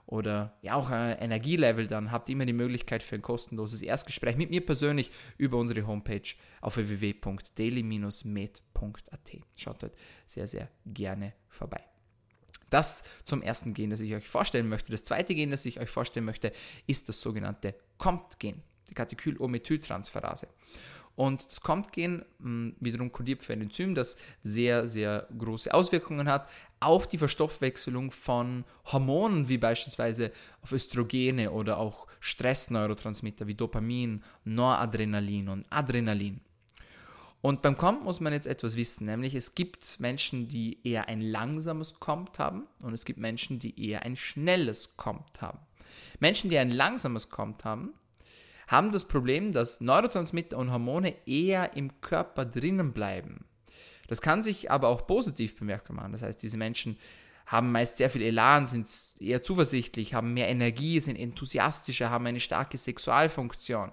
oder 0.05 0.55
ja 0.61 0.75
auch 0.75 0.91
euer 0.91 1.17
Energielevel, 1.19 1.87
dann 1.87 2.13
habt 2.13 2.29
ihr 2.29 2.35
immer 2.35 2.45
die 2.45 2.53
Möglichkeit 2.53 3.03
für 3.03 3.15
ein 3.15 3.23
kostenloses 3.23 3.81
Erstgespräch 3.83 4.37
mit 4.37 4.51
mir 4.51 4.63
persönlich 4.65 5.11
über 5.39 5.57
unsere 5.57 5.87
Homepage 5.87 6.35
auf 6.61 6.77
www.daily-med.at. 6.77 9.33
Schaut 9.57 9.83
dort 9.83 9.95
sehr, 10.27 10.47
sehr 10.47 10.69
gerne 10.85 11.33
vorbei. 11.49 11.96
Das 12.71 13.05
zum 13.25 13.43
ersten 13.43 13.75
Gen, 13.75 13.91
das 13.91 14.01
ich 14.01 14.15
euch 14.15 14.29
vorstellen 14.29 14.69
möchte. 14.69 14.91
Das 14.93 15.05
zweite 15.05 15.35
Gen, 15.35 15.51
das 15.51 15.65
ich 15.65 15.81
euch 15.81 15.91
vorstellen 15.91 16.27
möchte, 16.27 16.53
ist 16.87 17.09
das 17.09 17.21
sogenannte 17.21 17.75
COMT-Gen, 17.99 18.63
die 18.89 18.95
Katecholamethyltransferase. 18.95 20.49
Und 21.17 21.47
das 21.47 21.63
COMT-Gen 21.63 22.25
hm, 22.41 22.77
wiederum 22.79 23.11
kodiert 23.11 23.43
für 23.43 23.55
ein 23.55 23.63
Enzym, 23.63 23.95
das 23.95 24.17
sehr, 24.43 24.87
sehr 24.87 25.27
große 25.37 25.73
Auswirkungen 25.73 26.29
hat 26.29 26.49
auf 26.79 27.07
die 27.07 27.17
Verstoffwechselung 27.17 28.11
von 28.11 28.65
Hormonen, 28.93 29.49
wie 29.49 29.57
beispielsweise 29.57 30.31
auf 30.61 30.73
Östrogene 30.73 31.51
oder 31.51 31.79
auch 31.79 32.07
Stressneurotransmitter 32.21 33.47
wie 33.47 33.55
Dopamin, 33.55 34.23
Noradrenalin 34.45 35.49
und 35.49 35.67
Adrenalin. 35.71 36.41
Und 37.43 37.63
beim 37.63 37.77
Comp 37.77 38.03
muss 38.03 38.21
man 38.21 38.33
jetzt 38.33 38.47
etwas 38.47 38.77
wissen, 38.77 39.07
nämlich 39.07 39.35
es 39.35 39.55
gibt 39.55 40.01
Menschen, 40.01 40.49
die 40.49 40.81
eher 40.85 41.09
ein 41.09 41.21
langsames 41.21 42.01
Comp 42.01 42.39
haben 42.39 42.67
und 42.81 42.93
es 42.93 43.05
gibt 43.05 43.21
Menschen, 43.21 43.59
die 43.61 43.89
eher 43.89 44.03
ein 44.03 44.17
schnelles 44.17 44.97
Comp 44.97 45.41
haben. 45.41 45.59
Menschen, 46.19 46.51
die 46.51 46.59
ein 46.59 46.71
langsames 46.71 47.31
Comp 47.31 47.65
haben, 47.65 47.95
haben 48.67 48.91
das 48.91 49.05
Problem, 49.05 49.53
dass 49.53 49.81
Neurotransmitter 49.81 50.59
und 50.59 50.73
Hormone 50.73 51.15
eher 51.27 51.77
im 51.77 52.01
Körper 52.01 52.45
drinnen 52.45 52.93
bleiben. 52.93 53.45
Das 54.09 54.21
kann 54.21 54.43
sich 54.43 54.71
aber 54.71 54.89
auch 54.89 55.07
positiv 55.07 55.57
bemerkbar 55.57 55.97
machen. 55.97 56.13
Das 56.13 56.23
heißt, 56.23 56.43
diese 56.43 56.57
Menschen 56.57 56.99
haben 57.47 57.71
meist 57.71 57.97
sehr 57.97 58.11
viel 58.11 58.23
Elan, 58.23 58.67
sind 58.67 58.89
eher 59.21 59.43
zuversichtlich, 59.43 60.15
haben 60.15 60.35
mehr 60.35 60.49
Energie, 60.49 60.99
sind 61.01 61.17
enthusiastischer, 61.17 62.11
haben 62.11 62.27
eine 62.27 62.41
starke 62.41 62.77
Sexualfunktion. 62.77 63.93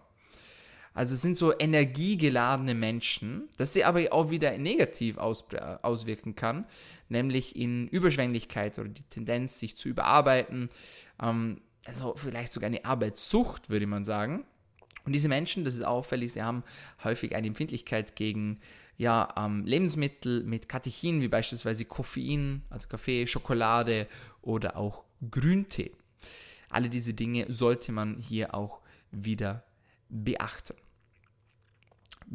Also 0.93 1.15
es 1.15 1.21
sind 1.21 1.38
so 1.38 1.57
energiegeladene 1.57 2.75
Menschen, 2.75 3.50
das 3.57 3.73
sie 3.73 3.83
aber 3.83 4.01
auch 4.12 4.29
wieder 4.29 4.57
negativ 4.57 5.17
aus, 5.17 5.45
auswirken 5.81 6.35
kann, 6.35 6.65
nämlich 7.09 7.55
in 7.55 7.88
Überschwänglichkeit 7.88 8.77
oder 8.77 8.89
die 8.89 9.03
Tendenz, 9.03 9.59
sich 9.59 9.75
zu 9.75 9.89
überarbeiten, 9.89 10.69
ähm, 11.21 11.62
also 11.85 12.13
vielleicht 12.15 12.53
sogar 12.53 12.67
eine 12.67 12.85
Arbeitssucht, 12.85 13.69
würde 13.69 13.88
man 13.88 14.05
sagen. 14.05 14.45
Und 15.05 15.13
diese 15.13 15.27
Menschen, 15.27 15.65
das 15.65 15.73
ist 15.73 15.83
auffällig, 15.83 16.33
sie 16.33 16.43
haben 16.43 16.63
häufig 17.03 17.35
eine 17.35 17.47
Empfindlichkeit 17.47 18.15
gegen 18.15 18.59
ja, 18.97 19.33
ähm, 19.35 19.65
Lebensmittel 19.65 20.43
mit 20.43 20.69
Katechin, 20.69 21.21
wie 21.21 21.27
beispielsweise 21.27 21.85
Koffein, 21.85 22.62
also 22.69 22.88
Kaffee, 22.88 23.27
Schokolade 23.27 24.07
oder 24.41 24.77
auch 24.77 25.03
Grüntee. 25.29 25.91
Alle 26.69 26.89
diese 26.89 27.13
Dinge 27.13 27.45
sollte 27.51 27.91
man 27.91 28.17
hier 28.17 28.53
auch 28.53 28.81
wieder 29.12 29.65
beachten. 30.09 30.75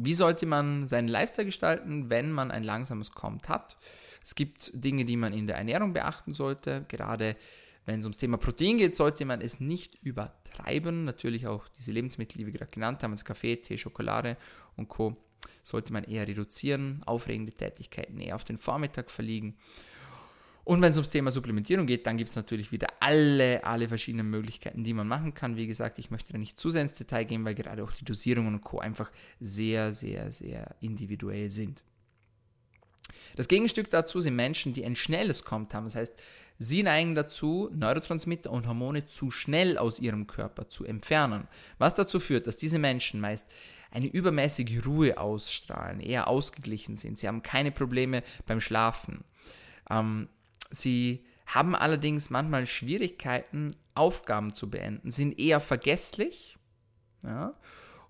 Wie 0.01 0.13
sollte 0.13 0.45
man 0.45 0.87
seinen 0.87 1.09
Lifestyle 1.09 1.45
gestalten, 1.45 2.09
wenn 2.09 2.31
man 2.31 2.51
ein 2.51 2.63
langsames 2.63 3.11
Kommt 3.11 3.49
hat? 3.49 3.75
Es 4.23 4.33
gibt 4.33 4.71
Dinge, 4.73 5.03
die 5.03 5.17
man 5.17 5.33
in 5.33 5.45
der 5.45 5.57
Ernährung 5.57 5.91
beachten 5.91 6.33
sollte. 6.33 6.85
Gerade 6.87 7.35
wenn 7.85 7.99
es 7.99 8.05
ums 8.05 8.17
Thema 8.17 8.37
Protein 8.37 8.77
geht, 8.77 8.95
sollte 8.95 9.25
man 9.25 9.41
es 9.41 9.59
nicht 9.59 9.95
übertreiben. 10.01 11.03
Natürlich 11.03 11.47
auch 11.47 11.67
diese 11.77 11.91
Lebensmittel, 11.91 12.37
die 12.37 12.45
wir 12.45 12.53
gerade 12.53 12.71
genannt 12.71 13.03
haben, 13.03 13.11
also 13.11 13.25
Kaffee, 13.25 13.57
Tee, 13.57 13.77
Schokolade 13.77 14.37
und 14.77 14.87
Co. 14.87 15.17
sollte 15.63 15.91
man 15.91 16.05
eher 16.05 16.25
reduzieren, 16.25 17.03
aufregende 17.05 17.51
Tätigkeiten 17.51 18.21
eher 18.21 18.35
auf 18.35 18.45
den 18.45 18.57
Vormittag 18.57 19.11
verlegen 19.11 19.57
und 20.69 20.83
wenn 20.83 20.91
es 20.91 20.97
ums 20.97 21.09
Thema 21.09 21.31
Supplementierung 21.31 21.87
geht, 21.87 22.05
dann 22.05 22.15
gibt 22.15 22.29
es 22.29 22.35
natürlich 22.35 22.71
wieder 22.71 22.89
alle, 22.99 23.63
alle 23.63 23.87
verschiedenen 23.87 24.29
Möglichkeiten, 24.29 24.83
die 24.83 24.93
man 24.93 25.07
machen 25.07 25.33
kann. 25.33 25.55
Wie 25.55 25.65
gesagt, 25.65 25.97
ich 25.97 26.11
möchte 26.11 26.31
da 26.31 26.37
nicht 26.37 26.59
zu 26.59 26.69
sehr 26.69 26.83
ins 26.83 26.93
Detail 26.93 27.23
gehen, 27.23 27.43
weil 27.43 27.55
gerade 27.55 27.83
auch 27.83 27.91
die 27.91 28.05
Dosierungen 28.05 28.53
und 28.53 28.61
Co. 28.61 28.77
einfach 28.77 29.11
sehr, 29.39 29.93
sehr, 29.93 30.31
sehr 30.31 30.75
individuell 30.79 31.49
sind. 31.49 31.83
Das 33.35 33.47
Gegenstück 33.47 33.89
dazu 33.89 34.21
sind 34.21 34.35
Menschen, 34.35 34.75
die 34.75 34.85
ein 34.85 34.95
schnelles 34.95 35.43
Kommt 35.43 35.73
haben. 35.73 35.85
Das 35.85 35.95
heißt, 35.95 36.15
sie 36.59 36.83
neigen 36.83 37.15
dazu, 37.15 37.71
Neurotransmitter 37.73 38.51
und 38.51 38.67
Hormone 38.67 39.07
zu 39.07 39.31
schnell 39.31 39.79
aus 39.79 39.97
ihrem 39.97 40.27
Körper 40.27 40.67
zu 40.67 40.85
entfernen. 40.85 41.47
Was 41.79 41.95
dazu 41.95 42.19
führt, 42.19 42.45
dass 42.45 42.57
diese 42.57 42.77
Menschen 42.77 43.19
meist 43.19 43.47
eine 43.89 44.05
übermäßige 44.05 44.85
Ruhe 44.85 45.17
ausstrahlen, 45.17 45.99
eher 45.99 46.27
ausgeglichen 46.27 46.95
sind. 46.95 47.17
Sie 47.17 47.27
haben 47.27 47.41
keine 47.41 47.71
Probleme 47.71 48.21
beim 48.45 48.61
Schlafen. 48.61 49.23
Ähm, 49.89 50.29
Sie 50.69 51.25
haben 51.45 51.75
allerdings 51.75 52.29
manchmal 52.29 52.67
Schwierigkeiten, 52.67 53.75
Aufgaben 53.95 54.53
zu 54.53 54.69
beenden, 54.69 55.11
sind 55.11 55.37
eher 55.39 55.59
vergesslich 55.59 56.57
ja, 57.23 57.53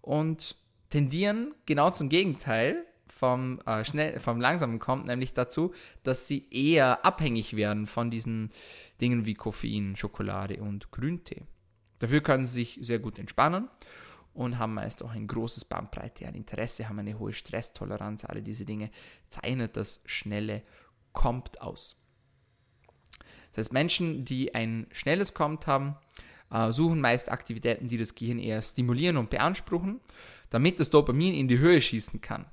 und 0.02 0.56
tendieren 0.90 1.56
genau 1.66 1.90
zum 1.90 2.10
Gegenteil 2.10 2.86
vom, 3.08 3.60
äh, 3.66 3.84
schnell, 3.84 4.20
vom 4.20 4.40
langsamen 4.40 4.80
kommt, 4.80 5.08
nämlich 5.08 5.34
dazu, 5.34 5.74
dass 6.04 6.28
sie 6.28 6.48
eher 6.52 7.06
abhängig 7.06 7.56
werden 7.56 7.88
von 7.88 8.12
diesen 8.12 8.52
Dingen 9.02 9.26
wie 9.26 9.34
Koffein, 9.34 9.96
Schokolade 9.96 10.62
und 10.62 10.92
Grüntee. 10.92 11.44
Dafür 12.00 12.22
können 12.22 12.46
sie 12.46 12.64
sich 12.64 12.80
sehr 12.82 13.00
gut 13.00 13.20
entspannen 13.20 13.68
und 14.34 14.58
haben 14.58 14.76
meist 14.76 15.04
auch 15.04 15.12
ein 15.12 15.28
großes 15.28 15.66
Bandbreite 15.66 16.28
an 16.28 16.36
Interesse, 16.36 16.88
haben 16.88 17.00
eine 17.00 17.20
hohe 17.20 17.34
Stresstoleranz, 17.34 18.26
alle 18.26 18.42
diese 18.42 18.66
Dinge 18.66 18.92
zeichnet 19.28 19.76
das 19.76 20.02
schnelle 20.06 20.64
Kommt 21.12 21.62
aus. 21.62 22.00
Heißt, 23.60 23.74
Menschen, 23.74 24.26
die 24.26 24.56
ein 24.56 24.88
schnelles 24.92 25.34
Kommt 25.34 25.68
haben, 25.68 25.96
äh, 26.52 26.72
suchen 26.72 27.02
meist 27.02 27.32
Aktivitäten, 27.32 27.88
die 27.88 27.98
das 27.98 28.16
Gehirn 28.16 28.40
eher 28.40 28.62
stimulieren 28.62 29.18
und 29.18 29.30
beanspruchen, 29.30 30.00
damit 30.50 30.80
das 30.80 30.90
Dopamin 30.90 31.34
in 31.34 31.48
die 31.48 31.60
Höhe 31.60 31.82
schießen 31.82 32.22
kann. 32.22 32.46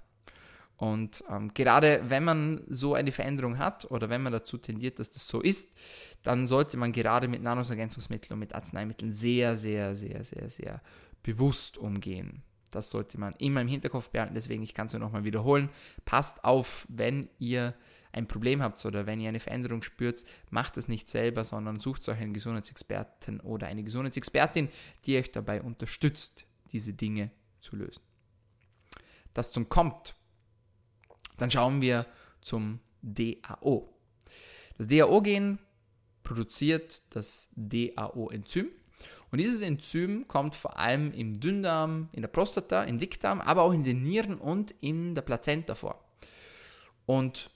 Und 0.77 1.25
ähm, 1.31 1.55
gerade 1.55 2.03
wenn 2.09 2.25
man 2.25 2.61
so 2.69 2.95
eine 2.95 3.11
Veränderung 3.11 3.59
hat 3.59 3.91
oder 3.91 4.11
wenn 4.11 4.23
man 4.23 4.33
dazu 4.33 4.59
tendiert, 4.59 4.99
dass 4.99 5.11
das 5.11 5.27
so 5.27 5.41
ist, 5.41 5.71
dann 6.23 6.47
sollte 6.47 6.77
man 6.77 6.93
gerade 6.93 7.29
mit 7.29 7.43
Nahrungsergänzungsmitteln 7.43 8.35
und 8.35 8.41
mit 8.41 8.55
Arzneimitteln 8.55 9.13
sehr, 9.13 9.57
sehr, 9.57 9.95
sehr, 9.95 10.23
sehr, 10.23 10.51
sehr 10.51 10.83
bewusst 11.23 11.79
umgehen. 11.79 12.43
Das 12.71 12.91
sollte 12.91 13.19
man 13.19 13.35
immer 13.39 13.63
im 13.63 13.69
Hinterkopf 13.69 14.11
behalten. 14.11 14.35
Deswegen, 14.35 14.63
ich 14.63 14.75
kann 14.75 14.87
es 14.87 14.93
nur 14.93 15.01
nochmal 15.01 15.25
wiederholen. 15.25 15.71
Passt 16.05 16.45
auf, 16.45 16.87
wenn 16.91 17.31
ihr 17.39 17.75
ein 18.17 18.27
Problem 18.27 18.63
habt 18.63 18.85
oder 18.85 19.07
wenn 19.07 19.21
ihr 19.21 19.29
eine 19.29 19.41
Veränderung 19.41 19.83
spürt, 19.83 20.25
macht 20.51 20.77
es 20.79 20.89
nicht 20.89 21.09
selber, 21.09 21.45
sondern 21.45 21.79
sucht 21.79 22.09
euch 22.09 22.19
einen 22.19 22.33
Gesundheitsexperten 22.33 23.41
oder 23.41 23.67
eine 23.67 23.85
Gesundheitsexpertin, 23.85 24.69
die 25.05 25.19
euch 25.19 25.31
dabei 25.33 25.63
unterstützt, 25.63 26.47
diese 26.73 26.95
Dinge 26.95 27.31
zu 27.61 27.77
lösen. 27.77 28.03
Das 29.35 29.53
zum 29.53 29.69
kommt. 29.69 30.15
Dann 31.37 31.51
schauen 31.51 31.83
wir 31.83 32.07
zum 32.41 32.81
DAO. 33.03 33.95
Das 34.79 34.87
DAO-Gen 34.89 35.59
produziert 36.23 37.03
das 37.11 37.51
DAO-Enzym. 37.55 38.71
Und 39.31 39.39
dieses 39.39 39.61
Enzym 39.61 40.27
kommt 40.27 40.55
vor 40.55 40.79
allem 40.79 41.13
im 41.13 41.39
Dünndarm, 41.39 42.09
in 42.13 42.23
der 42.23 42.29
Prostata, 42.29 42.85
im 42.85 42.99
Dickdarm, 42.99 43.43
aber 43.43 43.63
auch 43.63 43.73
in 43.73 43.85
den 43.85 44.03
Nieren 44.03 44.39
und 44.39 44.71
in 44.81 45.15
der 45.15 45.23
Plazenta 45.23 45.75
vor. 45.75 46.03
Und 47.05 47.51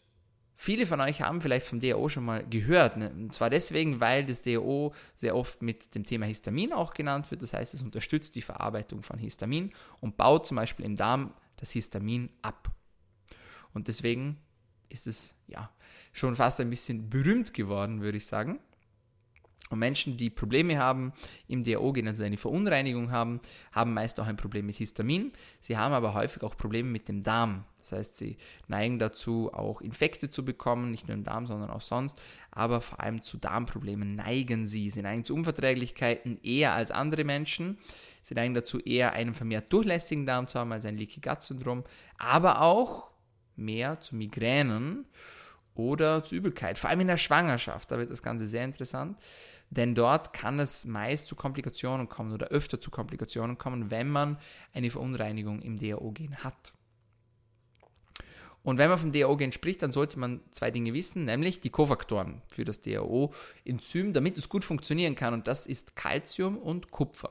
viele 0.61 0.85
von 0.85 1.01
euch 1.01 1.23
haben 1.23 1.41
vielleicht 1.41 1.67
vom 1.67 1.81
DAO 1.81 2.11
schon 2.11 2.27
mal 2.27 2.45
gehört. 2.47 2.99
Ne? 2.99 3.11
Und 3.11 3.33
zwar 3.33 3.49
deswegen, 3.49 3.99
weil 3.99 4.27
das 4.27 4.43
DAO 4.43 4.93
sehr 5.15 5.35
oft 5.35 5.63
mit 5.63 5.95
dem 5.95 6.05
Thema 6.05 6.27
Histamin 6.27 6.75
auch 6.75 6.93
genannt 6.93 7.31
wird. 7.31 7.41
Das 7.41 7.55
heißt, 7.55 7.73
es 7.73 7.81
unterstützt 7.81 8.35
die 8.35 8.43
Verarbeitung 8.43 9.01
von 9.01 9.19
Histamin 9.19 9.73
und 10.01 10.19
baut 10.19 10.47
zum 10.47 10.57
Beispiel 10.57 10.85
im 10.85 10.97
Darm 10.97 11.33
das 11.57 11.71
Histamin 11.71 12.29
ab. 12.43 12.71
Und 13.73 13.89
deswegen 13.89 14.37
ist 14.91 15.07
es 15.07 15.35
ja 15.47 15.71
schon 16.13 16.37
fast 16.37 16.61
ein 16.61 16.69
bisschen 16.69 17.09
berühmt 17.09 17.55
geworden, 17.55 18.03
würde 18.03 18.19
ich 18.19 18.27
sagen. 18.27 18.61
Und 19.71 19.79
Menschen, 19.79 20.17
die 20.17 20.31
Probleme 20.31 20.79
haben 20.79 21.13
im 21.47 21.65
DAO-Gen, 21.65 22.09
also 22.09 22.25
eine 22.25 22.37
Verunreinigung 22.37 23.13
haben, 23.13 23.41
haben 23.71 23.95
meist 23.95 24.19
auch 24.19 24.27
ein 24.27 24.37
Problem 24.37 24.67
mit 24.67 24.77
Histamin. 24.77 25.33
Sie 25.61 25.79
haben 25.79 25.95
aber 25.95 26.13
häufig 26.13 26.43
auch 26.43 26.57
Probleme 26.57 26.91
mit 26.91 27.09
dem 27.09 27.23
Darm. 27.23 27.65
Das 27.79 27.93
heißt, 27.93 28.17
sie 28.17 28.37
neigen 28.67 28.99
dazu, 28.99 29.51
auch 29.55 29.81
Infekte 29.81 30.29
zu 30.29 30.45
bekommen, 30.45 30.91
nicht 30.91 31.07
nur 31.07 31.17
im 31.17 31.23
Darm, 31.23 31.47
sondern 31.47 31.71
auch 31.71 31.81
sonst. 31.81 32.21
Aber 32.51 32.81
vor 32.81 32.99
allem 32.99 33.23
zu 33.23 33.39
Darmproblemen 33.39 34.17
neigen 34.17 34.67
sie. 34.67 34.91
Sie 34.91 35.03
neigen 35.03 35.25
zu 35.25 35.35
Unverträglichkeiten 35.35 36.41
eher 36.43 36.73
als 36.75 36.91
andere 36.91 37.23
Menschen. 37.23 37.79
Sie 38.23 38.35
neigen 38.35 38.55
dazu, 38.55 38.81
eher 38.81 39.13
einen 39.13 39.35
vermehrt 39.35 39.73
durchlässigen 39.73 40.27
Darm 40.27 40.49
zu 40.49 40.59
haben 40.59 40.73
als 40.73 40.85
ein 40.85 40.97
Leaky 40.97 41.21
Gut 41.21 41.43
Syndrom. 41.43 41.85
Aber 42.19 42.61
auch 42.61 43.13
mehr 43.55 44.01
zu 44.01 44.17
Migränen 44.17 45.07
oder 45.75 46.25
zu 46.25 46.35
Übelkeit, 46.35 46.79
vor 46.79 46.91
allem 46.91 47.01
in 47.01 47.07
der 47.07 47.17
Schwangerschaft. 47.17 47.91
Da 47.91 47.99
wird 47.99 48.11
das 48.11 48.23
Ganze 48.23 48.47
sehr 48.47 48.65
interessant, 48.65 49.19
denn 49.71 49.95
dort 49.95 50.33
kann 50.33 50.59
es 50.59 50.85
meist 50.85 51.29
zu 51.29 51.37
Komplikationen 51.37 52.09
kommen 52.09 52.33
oder 52.33 52.49
öfter 52.49 52.81
zu 52.81 52.91
Komplikationen 52.91 53.57
kommen, 53.57 53.91
wenn 53.91 54.11
man 54.11 54.37
eine 54.73 54.91
Verunreinigung 54.91 55.63
im 55.63 55.79
DAO-Gen 55.79 56.37
hat. 56.39 56.73
Und 58.63 58.79
wenn 58.79 58.91
man 58.91 58.99
vom 58.99 59.13
DAO-Gen 59.13 59.53
spricht, 59.53 59.83
dann 59.83 59.93
sollte 59.93 60.19
man 60.19 60.41
zwei 60.51 60.71
Dinge 60.71 60.93
wissen, 60.93 61.25
nämlich 61.25 61.61
die 61.61 61.71
Kofaktoren 61.71 62.43
für 62.49 62.65
das 62.65 62.81
DAO-Enzym, 62.81 64.13
damit 64.13 64.37
es 64.37 64.49
gut 64.49 64.65
funktionieren 64.65 65.15
kann. 65.15 65.33
Und 65.33 65.47
das 65.47 65.67
ist 65.67 65.97
Calcium 65.97 66.59
und 66.59 66.91
Kupfer. 66.91 67.31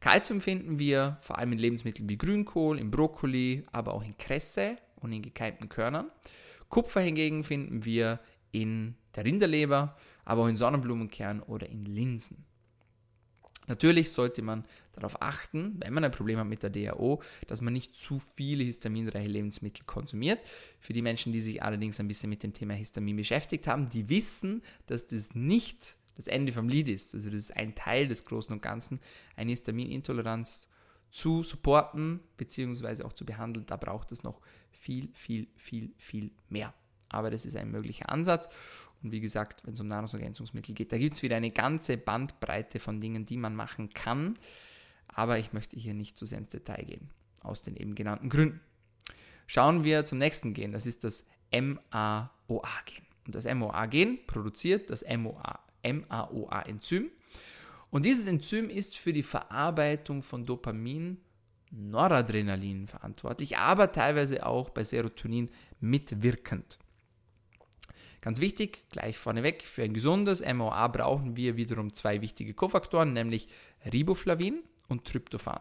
Calcium 0.00 0.40
finden 0.40 0.78
wir 0.78 1.18
vor 1.20 1.38
allem 1.38 1.52
in 1.52 1.58
Lebensmitteln 1.58 2.08
wie 2.08 2.16
Grünkohl, 2.16 2.78
im 2.78 2.90
Brokkoli, 2.90 3.64
aber 3.72 3.92
auch 3.92 4.02
in 4.02 4.16
Kresse 4.16 4.76
und 5.00 5.12
in 5.12 5.22
gekeimten 5.22 5.68
Körnern. 5.68 6.10
Kupfer 6.68 7.00
hingegen 7.00 7.44
finden 7.44 7.84
wir 7.84 8.20
in 8.52 8.94
der 9.14 9.24
Rinderleber, 9.24 9.96
aber 10.26 10.42
auch 10.42 10.48
in 10.48 10.56
Sonnenblumenkern 10.56 11.40
oder 11.40 11.70
in 11.70 11.86
Linsen. 11.86 12.44
Natürlich 13.68 14.12
sollte 14.12 14.42
man 14.42 14.64
darauf 14.92 15.20
achten, 15.22 15.80
wenn 15.80 15.92
man 15.92 16.04
ein 16.04 16.12
Problem 16.12 16.38
hat 16.38 16.46
mit 16.46 16.62
der 16.62 16.70
DAO, 16.70 17.22
dass 17.46 17.60
man 17.62 17.72
nicht 17.72 17.96
zu 17.96 18.18
viele 18.18 18.62
histaminreiche 18.62 19.28
Lebensmittel 19.28 19.84
konsumiert. 19.86 20.38
Für 20.78 20.92
die 20.92 21.02
Menschen, 21.02 21.32
die 21.32 21.40
sich 21.40 21.62
allerdings 21.62 21.98
ein 21.98 22.06
bisschen 22.06 22.30
mit 22.30 22.42
dem 22.42 22.52
Thema 22.52 22.74
Histamin 22.74 23.16
beschäftigt 23.16 23.66
haben, 23.66 23.88
die 23.88 24.08
wissen, 24.08 24.62
dass 24.86 25.06
das 25.06 25.34
nicht 25.34 25.96
das 26.14 26.28
Ende 26.28 26.52
vom 26.52 26.68
Lied 26.68 26.88
ist. 26.88 27.14
Also 27.14 27.28
das 27.28 27.40
ist 27.40 27.56
ein 27.56 27.74
Teil 27.74 28.08
des 28.08 28.24
Großen 28.24 28.52
und 28.52 28.62
Ganzen, 28.62 29.00
eine 29.34 29.50
Histaminintoleranz 29.50 30.68
zu 31.10 31.42
supporten 31.42 32.20
bzw. 32.36 33.02
auch 33.02 33.12
zu 33.12 33.24
behandeln. 33.24 33.66
Da 33.66 33.76
braucht 33.76 34.12
es 34.12 34.22
noch 34.22 34.40
viel, 34.70 35.08
viel, 35.12 35.48
viel, 35.56 35.92
viel 35.98 36.30
mehr. 36.48 36.72
Aber 37.16 37.30
das 37.30 37.46
ist 37.46 37.56
ein 37.56 37.70
möglicher 37.70 38.10
Ansatz. 38.10 38.50
Und 39.02 39.10
wie 39.10 39.20
gesagt, 39.20 39.64
wenn 39.64 39.72
es 39.72 39.80
um 39.80 39.88
Nahrungsergänzungsmittel 39.88 40.74
geht, 40.74 40.92
da 40.92 40.98
gibt 40.98 41.14
es 41.14 41.22
wieder 41.22 41.36
eine 41.36 41.50
ganze 41.50 41.96
Bandbreite 41.96 42.78
von 42.78 43.00
Dingen, 43.00 43.24
die 43.24 43.38
man 43.38 43.54
machen 43.54 43.88
kann. 43.88 44.36
Aber 45.08 45.38
ich 45.38 45.54
möchte 45.54 45.78
hier 45.78 45.94
nicht 45.94 46.18
zu 46.18 46.26
sehr 46.26 46.38
ins 46.38 46.50
Detail 46.50 46.84
gehen, 46.84 47.08
aus 47.40 47.62
den 47.62 47.74
eben 47.76 47.94
genannten 47.94 48.28
Gründen. 48.28 48.60
Schauen 49.46 49.82
wir 49.82 50.04
zum 50.04 50.18
nächsten 50.18 50.52
Gen, 50.52 50.72
das 50.72 50.84
ist 50.84 51.04
das 51.04 51.24
MAOA-Gen. 51.52 53.06
Und 53.26 53.34
das 53.34 53.46
MAOA-Gen 53.46 54.26
produziert 54.26 54.90
das 54.90 55.02
MAOA-Enzym. 55.04 57.10
Und 57.88 58.04
dieses 58.04 58.26
Enzym 58.26 58.68
ist 58.68 58.98
für 58.98 59.14
die 59.14 59.22
Verarbeitung 59.22 60.22
von 60.22 60.44
Dopamin 60.44 61.16
Noradrenalin 61.70 62.86
verantwortlich, 62.86 63.58
aber 63.58 63.92
teilweise 63.92 64.46
auch 64.46 64.70
bei 64.70 64.84
Serotonin 64.84 65.50
mitwirkend. 65.80 66.78
Ganz 68.26 68.40
wichtig, 68.40 68.80
gleich 68.90 69.16
vorneweg, 69.16 69.62
für 69.62 69.84
ein 69.84 69.94
gesundes 69.94 70.44
MOA 70.44 70.88
brauchen 70.88 71.36
wir 71.36 71.56
wiederum 71.56 71.92
zwei 71.92 72.22
wichtige 72.22 72.54
Kofaktoren, 72.54 73.12
nämlich 73.12 73.46
Riboflavin 73.92 74.64
und 74.88 75.04
Tryptophan. 75.04 75.60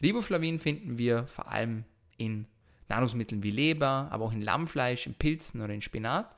Riboflavin 0.00 0.60
finden 0.60 0.96
wir 0.96 1.26
vor 1.26 1.48
allem 1.48 1.82
in 2.16 2.46
Nahrungsmitteln 2.88 3.42
wie 3.42 3.50
Leber, 3.50 4.06
aber 4.12 4.26
auch 4.26 4.32
in 4.32 4.42
Lammfleisch, 4.42 5.08
in 5.08 5.14
Pilzen 5.14 5.60
oder 5.60 5.74
in 5.74 5.82
Spinat. 5.82 6.36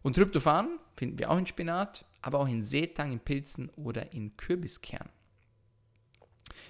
Und 0.00 0.16
Tryptophan 0.16 0.78
finden 0.96 1.18
wir 1.18 1.30
auch 1.30 1.36
in 1.36 1.44
Spinat, 1.44 2.06
aber 2.22 2.40
auch 2.40 2.48
in 2.48 2.62
Seetang, 2.62 3.12
in 3.12 3.20
Pilzen 3.20 3.68
oder 3.76 4.14
in 4.14 4.38
Kürbiskern. 4.38 5.10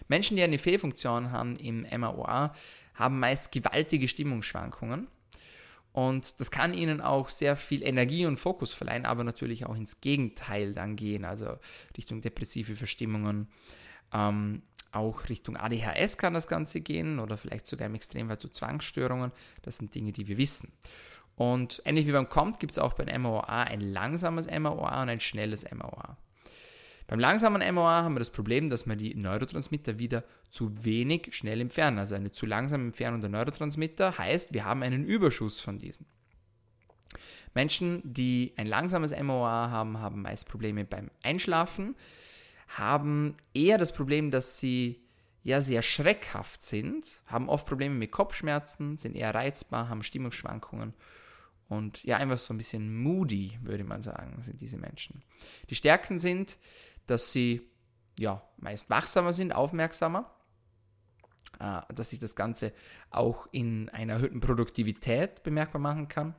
Menschen, 0.08 0.36
die 0.36 0.42
eine 0.42 0.58
Fehlfunktion 0.58 1.30
haben 1.30 1.54
im 1.54 1.82
MAOA, 1.82 2.52
haben 2.94 3.20
meist 3.20 3.52
gewaltige 3.52 4.08
Stimmungsschwankungen. 4.08 5.06
Und 5.98 6.38
das 6.38 6.52
kann 6.52 6.74
ihnen 6.74 7.00
auch 7.00 7.28
sehr 7.28 7.56
viel 7.56 7.82
Energie 7.82 8.24
und 8.24 8.38
Fokus 8.38 8.72
verleihen, 8.72 9.04
aber 9.04 9.24
natürlich 9.24 9.66
auch 9.66 9.74
ins 9.74 10.00
Gegenteil 10.00 10.72
dann 10.72 10.94
gehen, 10.94 11.24
also 11.24 11.58
Richtung 11.96 12.20
depressive 12.20 12.76
Verstimmungen. 12.76 13.48
Ähm, 14.12 14.62
auch 14.92 15.28
Richtung 15.28 15.56
ADHS 15.56 16.16
kann 16.16 16.34
das 16.34 16.46
Ganze 16.46 16.82
gehen 16.82 17.18
oder 17.18 17.36
vielleicht 17.36 17.66
sogar 17.66 17.86
im 17.86 17.96
Extremfall 17.96 18.38
zu 18.38 18.48
Zwangsstörungen. 18.48 19.32
Das 19.62 19.78
sind 19.78 19.92
Dinge, 19.92 20.12
die 20.12 20.28
wir 20.28 20.38
wissen. 20.38 20.70
Und 21.34 21.82
ähnlich 21.84 22.06
wie 22.06 22.12
beim 22.12 22.28
COMT 22.28 22.60
gibt 22.60 22.70
es 22.70 22.78
auch 22.78 22.92
beim 22.92 23.20
MOA 23.20 23.64
ein 23.64 23.80
langsames 23.80 24.46
MOA 24.46 25.02
und 25.02 25.08
ein 25.08 25.18
schnelles 25.18 25.66
MOA. 25.68 26.16
Beim 27.08 27.20
langsamen 27.20 27.74
MOA 27.74 28.02
haben 28.02 28.14
wir 28.14 28.18
das 28.18 28.28
Problem, 28.28 28.68
dass 28.68 28.86
wir 28.86 28.94
die 28.94 29.14
Neurotransmitter 29.14 29.98
wieder 29.98 30.24
zu 30.50 30.84
wenig 30.84 31.34
schnell 31.34 31.62
entfernen. 31.62 31.98
Also 31.98 32.14
eine 32.14 32.32
zu 32.32 32.44
langsame 32.44 32.84
Entfernung 32.84 33.22
der 33.22 33.30
Neurotransmitter 33.30 34.18
heißt, 34.18 34.52
wir 34.52 34.66
haben 34.66 34.82
einen 34.82 35.04
Überschuss 35.06 35.58
von 35.58 35.78
diesen. 35.78 36.04
Menschen, 37.54 38.02
die 38.04 38.52
ein 38.56 38.66
langsames 38.66 39.18
MOA 39.18 39.70
haben, 39.70 39.98
haben 39.98 40.20
meist 40.20 40.48
Probleme 40.48 40.84
beim 40.84 41.10
Einschlafen, 41.22 41.96
haben 42.68 43.34
eher 43.54 43.78
das 43.78 43.92
Problem, 43.92 44.30
dass 44.30 44.58
sie 44.58 45.02
ja 45.42 45.62
sehr 45.62 45.80
schreckhaft 45.80 46.62
sind, 46.62 47.22
haben 47.26 47.48
oft 47.48 47.66
Probleme 47.66 47.94
mit 47.94 48.12
Kopfschmerzen, 48.12 48.98
sind 48.98 49.16
eher 49.16 49.34
reizbar, 49.34 49.88
haben 49.88 50.02
Stimmungsschwankungen 50.02 50.92
und 51.68 52.02
ja, 52.04 52.16
einfach 52.18 52.38
so 52.38 52.52
ein 52.52 52.58
bisschen 52.58 52.96
moody, 52.96 53.58
würde 53.62 53.84
man 53.84 54.02
sagen, 54.02 54.40
sind 54.42 54.60
diese 54.60 54.78
Menschen. 54.78 55.22
Die 55.70 55.74
Stärken 55.74 56.18
sind, 56.18 56.58
dass 57.10 57.32
sie 57.32 57.62
ja 58.18 58.42
meist 58.58 58.90
wachsamer 58.90 59.32
sind, 59.32 59.52
aufmerksamer, 59.52 60.30
äh, 61.60 61.80
dass 61.94 62.10
sich 62.10 62.18
das 62.18 62.36
Ganze 62.36 62.72
auch 63.10 63.48
in 63.52 63.88
einer 63.90 64.14
erhöhten 64.14 64.40
Produktivität 64.40 65.42
bemerkbar 65.42 65.80
machen 65.80 66.08
kann. 66.08 66.34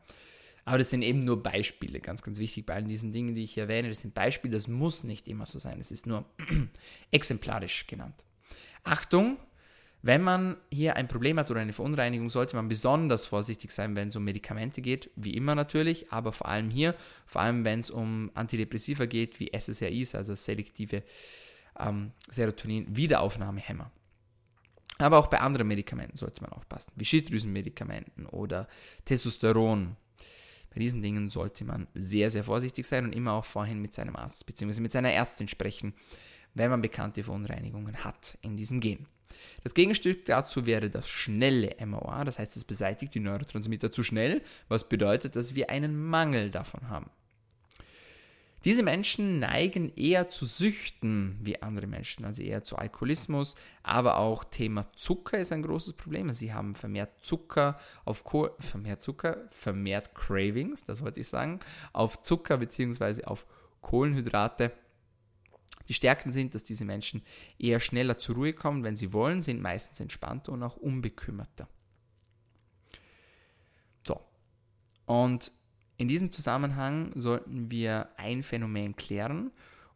Aber 0.66 0.78
das 0.78 0.92
sind 0.92 1.02
eben 1.02 1.26
nur 1.26 1.42
Beispiele, 1.42 2.00
ganz, 2.00 2.22
ganz 2.22 2.38
wichtig 2.38 2.66
bei 2.66 2.76
all 2.76 2.84
diesen 2.84 3.12
Dingen, 3.12 3.34
die 3.34 3.44
ich 3.44 3.58
erwähne. 3.58 3.90
Das 3.90 4.02
sind 4.02 4.14
Beispiele, 4.14 4.54
das 4.54 4.68
muss 4.68 5.04
nicht 5.04 5.28
immer 5.28 5.46
so 5.46 5.58
sein. 5.58 5.80
Es 5.80 5.90
ist 5.90 6.06
nur 6.06 6.26
exemplarisch 7.12 7.88
genannt. 7.88 8.26
Achtung, 8.84 9.38
wenn 10.02 10.24
man 10.24 10.56
hier 10.72 10.96
ein 10.96 11.10
Problem 11.10 11.38
hat 11.40 11.52
oder 11.52 11.60
eine 11.60 11.74
Verunreinigung, 11.74 12.30
sollte 12.30 12.56
man 12.56 12.70
besonders 12.70 13.26
vorsichtig 13.26 13.72
sein, 13.72 13.96
wenn 13.96 14.10
es 14.10 14.16
um 14.16 14.24
Medikamente 14.24 14.82
geht, 14.82 15.12
wie 15.16 15.36
immer 15.36 15.56
natürlich, 15.56 16.12
aber 16.12 16.32
vor 16.32 16.48
allem 16.48 16.70
hier, 16.70 16.96
vor 17.26 17.42
allem 17.42 17.66
wenn 17.66 17.82
es 17.82 17.92
um 17.92 18.32
Antidepressiva 18.34 19.06
geht, 19.06 19.40
wie 19.40 19.52
SSRIs, 19.54 20.16
also 20.16 20.36
selektive 20.36 21.04
ähm, 21.78 22.14
Serotonin-Wiederaufnahmehämmer. 22.30 23.92
Aber 25.00 25.18
auch 25.18 25.28
bei 25.28 25.40
anderen 25.40 25.68
Medikamenten 25.68 26.18
sollte 26.18 26.42
man 26.42 26.52
aufpassen, 26.52 26.92
wie 26.96 27.06
Schilddrüsenmedikamenten 27.06 28.26
oder 28.26 28.68
Testosteron. 29.06 29.96
Bei 30.74 30.80
diesen 30.80 31.02
Dingen 31.02 31.30
sollte 31.30 31.66
man 31.66 31.88
sehr, 31.94 32.30
sehr 32.30 32.44
vorsichtig 32.44 32.86
sein 32.86 33.06
und 33.06 33.14
immer 33.14 33.34
auch 33.34 33.46
vorhin 33.46 33.82
mit 33.82 33.94
seinem 33.94 34.16
Arzt 34.16 34.46
bzw. 34.46 34.82
mit 34.82 34.92
seiner 34.92 35.12
Ärztin 35.12 35.48
sprechen, 35.48 35.94
wenn 36.54 36.70
man 36.70 36.82
bekannte 36.82 37.24
Verunreinigungen 37.24 38.04
hat 38.04 38.38
in 38.42 38.56
diesem 38.56 38.80
Gen. 38.80 39.08
Das 39.64 39.74
Gegenstück 39.74 40.26
dazu 40.26 40.66
wäre 40.66 40.90
das 40.90 41.10
schnelle 41.10 41.76
MOA, 41.86 42.24
das 42.24 42.40
heißt, 42.40 42.56
es 42.56 42.64
beseitigt 42.64 43.14
die 43.14 43.20
Neurotransmitter 43.20 43.92
zu 43.92 44.04
schnell, 44.04 44.42
was 44.68 44.88
bedeutet, 44.88 45.36
dass 45.36 45.56
wir 45.56 45.70
einen 45.70 46.02
Mangel 46.02 46.52
davon 46.52 46.90
haben. 46.90 47.10
Diese 48.66 48.84
Menschen 48.84 49.40
neigen 49.40 49.94
eher 49.96 50.28
zu 50.28 50.46
Süchten 50.46 51.40
wie 51.42 51.62
andere 51.62 51.88
Menschen, 51.88 52.26
also 52.26 52.42
eher 52.44 52.62
zu 52.62 52.76
Alkoholismus, 52.76 53.56
aber 53.84 54.18
auch 54.18 54.44
Thema 54.44 54.92
Zucker 54.94 55.40
ist 55.40 55.54
ein 55.54 55.62
großes 55.62 55.94
Problem. 55.94 56.34
Sie 56.34 56.54
haben 56.54 56.76
vermehrt 56.76 57.14
Zucker 57.22 57.80
auf 58.04 58.26
Kohl, 58.26 58.52
vermehrt 58.60 59.02
Zucker, 59.02 59.48
vermehrt 59.50 60.14
Cravings, 60.14 60.84
das 60.84 61.02
wollte 61.02 61.22
ich 61.22 61.30
sagen, 61.30 61.62
auf 61.94 62.22
Zucker 62.22 62.58
bzw. 62.58 63.24
auf 63.24 63.46
Kohlenhydrate. 63.80 64.74
Die 65.90 65.94
Stärken 65.94 66.32
sind, 66.32 66.56
dass 66.56 66.64
diese 66.64 66.86
Menschen 66.86 67.24
eher 67.58 67.80
schneller 67.80 68.18
zur 68.18 68.36
Ruhe 68.36 68.54
kommen, 68.54 68.84
wenn 68.84 68.96
sie 68.96 69.12
wollen, 69.12 69.42
sind 69.42 69.62
meistens 69.62 70.00
entspannter 70.00 70.52
und 70.52 70.64
auch 70.64 70.78
unbekümmerter. 70.78 71.68
So. 74.06 74.22
Und 75.06 75.52
in 75.98 76.08
diesem 76.08 76.32
Zusammenhang 76.32 77.12
sollten 77.16 77.72
wir 77.72 78.10
ein 78.18 78.44
Phänomen 78.44 78.96
klären 78.96 79.52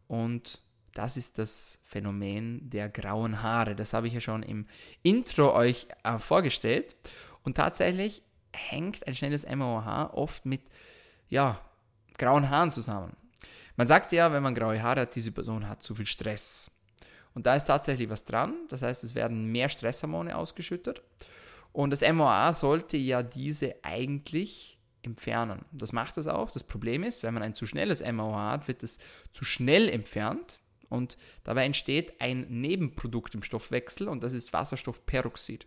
und 0.08 0.60
das 0.94 1.16
ist 1.16 1.38
das 1.38 1.80
Phänomen 1.84 2.70
der 2.70 2.88
grauen 2.88 3.42
Haare. 3.42 3.74
Das 3.74 3.94
habe 3.94 4.06
ich 4.06 4.14
ja 4.14 4.20
schon 4.20 4.42
im 4.42 4.66
Intro 5.02 5.52
euch 5.54 5.88
äh, 6.04 6.18
vorgestellt. 6.18 6.96
Und 7.42 7.56
tatsächlich 7.56 8.22
hängt 8.54 9.06
ein 9.08 9.16
schnelles 9.16 9.44
MOH 9.44 10.14
oft 10.14 10.46
mit 10.46 10.62
ja, 11.28 11.60
grauen 12.16 12.48
Haaren 12.48 12.70
zusammen. 12.70 13.16
Man 13.76 13.86
sagt 13.86 14.12
ja, 14.12 14.32
wenn 14.32 14.42
man 14.42 14.54
graue 14.54 14.82
Haare 14.82 15.02
hat, 15.02 15.14
diese 15.14 15.32
Person 15.32 15.68
hat 15.68 15.82
zu 15.82 15.94
viel 15.94 16.06
Stress. 16.06 16.70
Und 17.34 17.46
da 17.46 17.56
ist 17.56 17.64
tatsächlich 17.64 18.08
was 18.08 18.24
dran. 18.24 18.54
Das 18.68 18.82
heißt, 18.82 19.02
es 19.02 19.14
werden 19.14 19.50
mehr 19.50 19.68
Stresshormone 19.68 20.36
ausgeschüttet. 20.36 21.02
Und 21.72 21.90
das 21.90 22.02
MOA 22.02 22.52
sollte 22.52 22.96
ja 22.96 23.22
diese 23.22 23.74
eigentlich 23.82 24.78
entfernen. 25.02 25.64
Das 25.72 25.92
macht 25.92 26.16
es 26.18 26.28
auch. 26.28 26.50
Das 26.50 26.62
Problem 26.62 27.02
ist, 27.02 27.24
wenn 27.24 27.34
man 27.34 27.42
ein 27.42 27.54
zu 27.54 27.66
schnelles 27.66 28.02
MAO 28.04 28.36
hat, 28.36 28.68
wird 28.68 28.82
es 28.84 28.98
zu 29.32 29.44
schnell 29.44 29.88
entfernt 29.88 30.60
und 30.88 31.18
dabei 31.42 31.64
entsteht 31.64 32.20
ein 32.20 32.46
Nebenprodukt 32.48 33.34
im 33.34 33.42
Stoffwechsel 33.42 34.08
und 34.08 34.22
das 34.22 34.32
ist 34.32 34.52
Wasserstoffperoxid. 34.52 35.66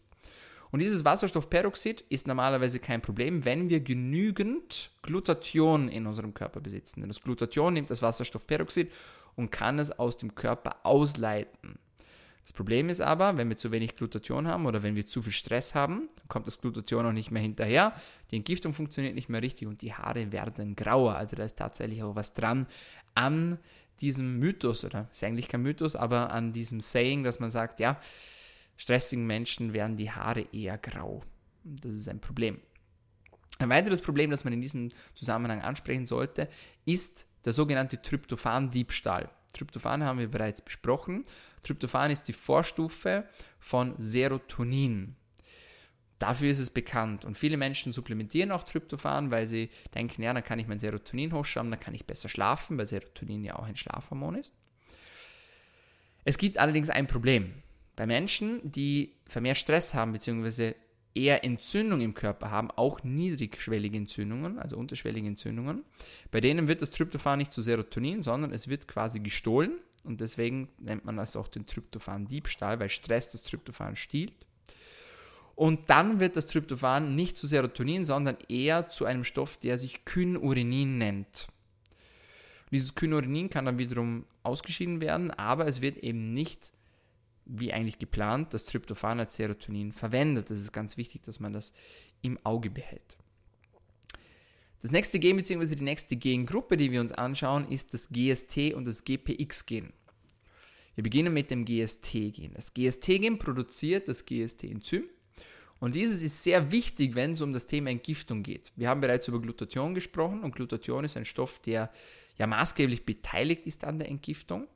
Und 0.72 0.80
dieses 0.82 1.06
Wasserstoffperoxid 1.06 2.02
ist 2.10 2.28
normalerweise 2.28 2.80
kein 2.80 3.02
Problem, 3.02 3.46
wenn 3.46 3.70
wir 3.70 3.80
genügend 3.80 4.92
Glutathion 5.02 5.90
in 5.90 6.06
unserem 6.08 6.34
Körper 6.34 6.60
besitzen. 6.60 7.02
Denn 7.02 7.10
das 7.10 7.22
Glutathion 7.22 7.74
nimmt 7.74 7.90
das 7.90 8.02
Wasserstoffperoxid 8.02 8.92
und 9.36 9.52
kann 9.52 9.80
es 9.80 9.92
aus 9.92 10.18
dem 10.18 10.36
Körper 10.36 10.78
ausleiten. 10.84 11.80
Das 12.48 12.54
Problem 12.54 12.88
ist 12.88 13.02
aber, 13.02 13.36
wenn 13.36 13.50
wir 13.50 13.58
zu 13.58 13.72
wenig 13.72 13.98
Glutathion 13.98 14.48
haben 14.48 14.66
oder 14.66 14.82
wenn 14.82 14.96
wir 14.96 15.06
zu 15.06 15.22
viel 15.22 15.34
Stress 15.34 15.76
haben, 15.76 16.08
dann 16.16 16.28
kommt 16.30 16.48
das 16.48 16.62
Glutathion 16.62 17.06
auch 17.06 17.12
nicht 17.12 17.30
mehr 17.30 17.42
hinterher, 17.42 17.94
die 18.32 18.38
Entgiftung 18.38 18.74
funktioniert 18.74 19.16
nicht 19.16 19.28
mehr 19.28 19.42
richtig 19.42 19.68
und 19.68 19.82
die 19.82 19.94
Haare 19.94 20.32
werden 20.32 20.78
grauer. 20.78 21.16
Also 21.16 21.36
da 21.36 21.44
ist 21.44 21.58
tatsächlich 21.58 22.04
auch 22.04 22.16
was 22.16 22.34
dran 22.34 22.66
an 23.16 23.60
diesem 24.00 24.40
Mythos, 24.40 24.86
oder 24.86 25.10
ist 25.12 25.26
eigentlich 25.26 25.50
kein 25.50 25.62
Mythos, 25.62 25.98
aber 25.98 26.32
an 26.32 26.54
diesem 26.54 26.80
Saying, 26.80 27.26
dass 27.26 27.42
man 27.42 27.50
sagt, 27.50 27.82
ja, 27.82 28.00
stressigen 28.78 29.28
Menschen 29.28 29.74
werden 29.74 29.98
die 29.98 30.12
Haare 30.12 30.48
eher 30.54 30.78
grau. 30.78 31.24
Das 31.64 31.94
ist 31.94 32.08
ein 32.08 32.22
Problem. 32.22 32.62
Ein 33.60 33.70
weiteres 33.70 34.02
Problem, 34.02 34.30
das 34.30 34.44
man 34.44 34.54
in 34.54 34.62
diesem 34.62 34.92
Zusammenhang 35.16 35.62
ansprechen 35.62 36.06
sollte, 36.06 36.48
ist 36.86 37.26
der 37.44 37.54
sogenannte 37.54 38.02
Tryptophan-Diebstahl. 38.02 39.30
Tryptophan 39.54 40.04
haben 40.04 40.20
wir 40.20 40.30
bereits 40.30 40.62
besprochen. 40.62 41.26
Tryptophan 41.64 42.12
ist 42.12 42.24
die 42.28 42.34
Vorstufe 42.34 43.28
von 43.60 43.96
Serotonin. 43.98 45.16
Dafür 46.20 46.52
ist 46.52 46.60
es 46.60 46.70
bekannt. 46.70 47.26
Und 47.26 47.38
viele 47.38 47.58
Menschen 47.58 47.94
supplementieren 47.94 48.52
auch 48.52 48.64
Tryptophan, 48.64 49.32
weil 49.32 49.48
sie 49.48 49.70
denken, 49.94 50.24
ja, 50.24 50.34
dann 50.34 50.44
kann 50.44 50.60
ich 50.60 50.68
mein 50.68 50.80
Serotonin 50.80 51.34
hochschrauben, 51.34 51.72
dann 51.72 51.80
kann 51.80 51.94
ich 51.94 52.06
besser 52.06 52.30
schlafen, 52.30 52.78
weil 52.78 52.88
Serotonin 52.88 53.44
ja 53.44 53.56
auch 53.58 53.66
ein 53.66 53.76
Schlafhormon 53.76 54.36
ist. 54.36 54.56
Es 56.26 56.38
gibt 56.38 56.58
allerdings 56.58 56.90
ein 56.90 57.08
Problem. 57.08 57.54
Bei 57.98 58.06
Menschen, 58.06 58.62
die 58.64 59.16
vermehrt 59.26 59.58
Stress 59.58 59.94
haben, 59.96 60.14
beziehungsweise 60.14 60.76
eher 61.16 61.44
Entzündung 61.44 62.00
im 62.00 62.14
Körper 62.14 62.52
haben, 62.52 62.70
auch 62.72 63.04
niedrigschwellige 63.04 63.98
Entzündungen, 63.98 64.60
also 64.60 64.78
unterschwellige 64.78 65.28
Entzündungen. 65.28 65.84
Bei 66.30 66.40
denen 66.40 66.68
wird 66.68 66.84
das 66.84 66.92
Tryptophan 66.92 67.40
nicht 67.40 67.52
zu 67.52 67.64
Serotonin, 67.64 68.22
sondern 68.22 68.54
es 68.54 68.68
wird 68.68 68.88
quasi 68.88 69.20
gestohlen 69.20 69.80
und 70.04 70.22
deswegen 70.22 70.70
nennt 70.80 71.06
man 71.06 71.18
das 71.18 71.36
auch 71.36 71.48
den 71.48 71.66
Tryptophan-Diebstahl, 71.66 72.80
weil 72.80 72.90
Stress 72.90 73.32
das 73.32 73.42
Tryptophan 73.42 73.96
stiehlt. 73.96 74.34
Und 75.56 75.90
dann 75.90 76.20
wird 76.20 76.38
das 76.38 76.46
Tryptophan 76.46 77.16
nicht 77.16 77.36
zu 77.36 77.48
Serotonin, 77.48 78.06
sondern 78.06 78.38
eher 78.48 78.90
zu 78.90 79.06
einem 79.06 79.24
Stoff, 79.24 79.58
der 79.58 79.80
sich 79.80 80.06
Kynurinin 80.06 81.00
nennt. 81.00 81.48
Und 82.66 82.74
dieses 82.74 82.94
Kynurinin 82.94 83.50
kann 83.50 83.66
dann 83.66 83.80
wiederum 83.80 84.26
ausgeschieden 84.44 85.02
werden, 85.02 85.32
aber 85.32 85.66
es 85.66 85.82
wird 85.82 85.98
eben 85.98 86.32
nicht 86.32 86.77
wie 87.48 87.74
eigentlich 87.74 88.00
geplant, 88.00 88.54
das 88.54 88.66
Tryptophan 88.66 89.20
als 89.20 89.36
Serotonin 89.36 89.92
verwendet. 89.92 90.50
Das 90.50 90.60
ist 90.60 90.74
ganz 90.74 90.98
wichtig, 90.98 91.24
dass 91.24 91.40
man 91.40 91.54
das 91.54 91.74
im 92.22 92.38
Auge 92.44 92.70
behält. 92.70 93.18
Das 94.82 94.92
nächste 94.92 95.20
Gen 95.20 95.38
bzw. 95.38 95.76
die 95.76 95.84
nächste 95.84 96.16
Gengruppe, 96.16 96.78
die 96.78 96.92
wir 96.92 97.02
uns 97.02 97.12
anschauen, 97.12 97.68
ist 97.70 97.94
das 97.94 98.10
GST 98.10 98.74
und 98.74 98.86
das 98.86 99.04
GPX-Gen. 99.04 99.92
Wir 100.96 101.04
beginnen 101.04 101.34
mit 101.34 101.52
dem 101.52 101.66
GST-Gen. 101.66 102.54
Das 102.54 102.74
GST-Gen 102.74 103.40
produziert 103.40 104.08
das 104.08 104.26
GST-Enzym 104.26 105.04
und 105.80 105.96
dieses 105.96 106.24
ist 106.24 106.44
sehr 106.44 106.72
wichtig, 106.72 107.16
wenn 107.16 107.32
es 107.32 107.42
um 107.42 107.54
das 107.54 107.68
Thema 107.68 107.90
Entgiftung 107.92 108.44
geht. 108.44 108.72
Wir 108.76 108.90
haben 108.90 109.02
bereits 109.02 109.28
über 109.28 109.40
Glutathion 109.40 109.94
gesprochen 109.94 110.44
und 110.44 110.56
Glutathion 110.56 111.06
ist 111.06 111.18
ein 111.18 111.26
Stoff, 111.26 111.60
der 111.60 111.92
ja 112.38 112.48
maßgeblich 112.48 113.06
beteiligt 113.06 113.66
ist 113.66 113.84
an 113.84 113.98
der 113.98 114.10
Entgiftung 114.10 114.68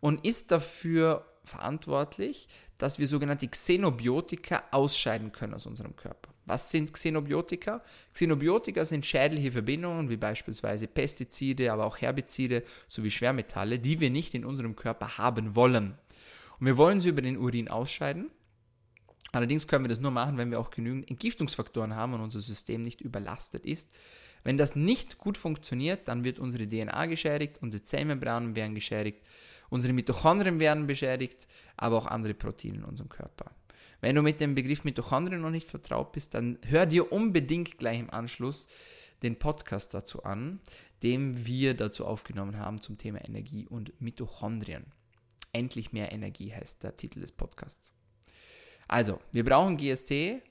und 0.00 0.24
ist 0.24 0.50
dafür 0.50 1.26
verantwortlich, 1.48 2.48
dass 2.78 2.98
wir 2.98 3.08
sogenannte 3.08 3.48
Xenobiotika 3.48 4.62
ausscheiden 4.70 5.32
können 5.32 5.54
aus 5.54 5.66
unserem 5.66 5.96
Körper. 5.96 6.32
Was 6.46 6.70
sind 6.70 6.92
Xenobiotika? 6.92 7.82
Xenobiotika 8.14 8.84
sind 8.84 9.04
schädliche 9.04 9.52
Verbindungen 9.52 10.08
wie 10.08 10.16
beispielsweise 10.16 10.86
Pestizide, 10.86 11.72
aber 11.72 11.84
auch 11.84 11.98
Herbizide 11.98 12.62
sowie 12.86 13.10
Schwermetalle, 13.10 13.78
die 13.78 14.00
wir 14.00 14.10
nicht 14.10 14.34
in 14.34 14.44
unserem 14.44 14.76
Körper 14.76 15.18
haben 15.18 15.56
wollen. 15.56 15.98
Und 16.58 16.66
wir 16.66 16.76
wollen 16.76 17.00
sie 17.00 17.10
über 17.10 17.22
den 17.22 17.36
Urin 17.36 17.68
ausscheiden. 17.68 18.30
Allerdings 19.32 19.66
können 19.66 19.84
wir 19.84 19.90
das 19.90 20.00
nur 20.00 20.10
machen, 20.10 20.38
wenn 20.38 20.50
wir 20.50 20.58
auch 20.58 20.70
genügend 20.70 21.10
Entgiftungsfaktoren 21.10 21.94
haben 21.94 22.14
und 22.14 22.22
unser 22.22 22.40
System 22.40 22.82
nicht 22.82 23.00
überlastet 23.00 23.66
ist. 23.66 23.92
Wenn 24.42 24.56
das 24.56 24.76
nicht 24.76 25.18
gut 25.18 25.36
funktioniert, 25.36 26.08
dann 26.08 26.24
wird 26.24 26.38
unsere 26.38 26.66
DNA 26.66 27.06
geschädigt, 27.06 27.58
unsere 27.60 27.82
Zellmembranen 27.82 28.56
werden 28.56 28.74
geschädigt 28.74 29.20
Unsere 29.70 29.92
Mitochondrien 29.92 30.60
werden 30.60 30.86
beschädigt, 30.86 31.46
aber 31.76 31.96
auch 31.96 32.06
andere 32.06 32.34
Proteine 32.34 32.78
in 32.78 32.84
unserem 32.84 33.08
Körper. 33.08 33.50
Wenn 34.00 34.14
du 34.14 34.22
mit 34.22 34.40
dem 34.40 34.54
Begriff 34.54 34.84
Mitochondrien 34.84 35.40
noch 35.40 35.50
nicht 35.50 35.68
vertraut 35.68 36.12
bist, 36.12 36.34
dann 36.34 36.58
hör 36.66 36.86
dir 36.86 37.12
unbedingt 37.12 37.78
gleich 37.78 37.98
im 37.98 38.10
Anschluss 38.10 38.68
den 39.22 39.38
Podcast 39.38 39.94
dazu 39.94 40.22
an, 40.22 40.60
den 41.02 41.46
wir 41.46 41.74
dazu 41.74 42.06
aufgenommen 42.06 42.58
haben 42.58 42.80
zum 42.80 42.96
Thema 42.96 43.24
Energie 43.24 43.66
und 43.66 44.00
Mitochondrien. 44.00 44.86
Endlich 45.52 45.92
mehr 45.92 46.12
Energie 46.12 46.52
heißt 46.52 46.82
der 46.84 46.94
Titel 46.94 47.20
des 47.20 47.32
Podcasts. 47.32 47.92
Also, 48.86 49.20
wir 49.32 49.44
brauchen 49.44 49.76
GST, 49.76 50.42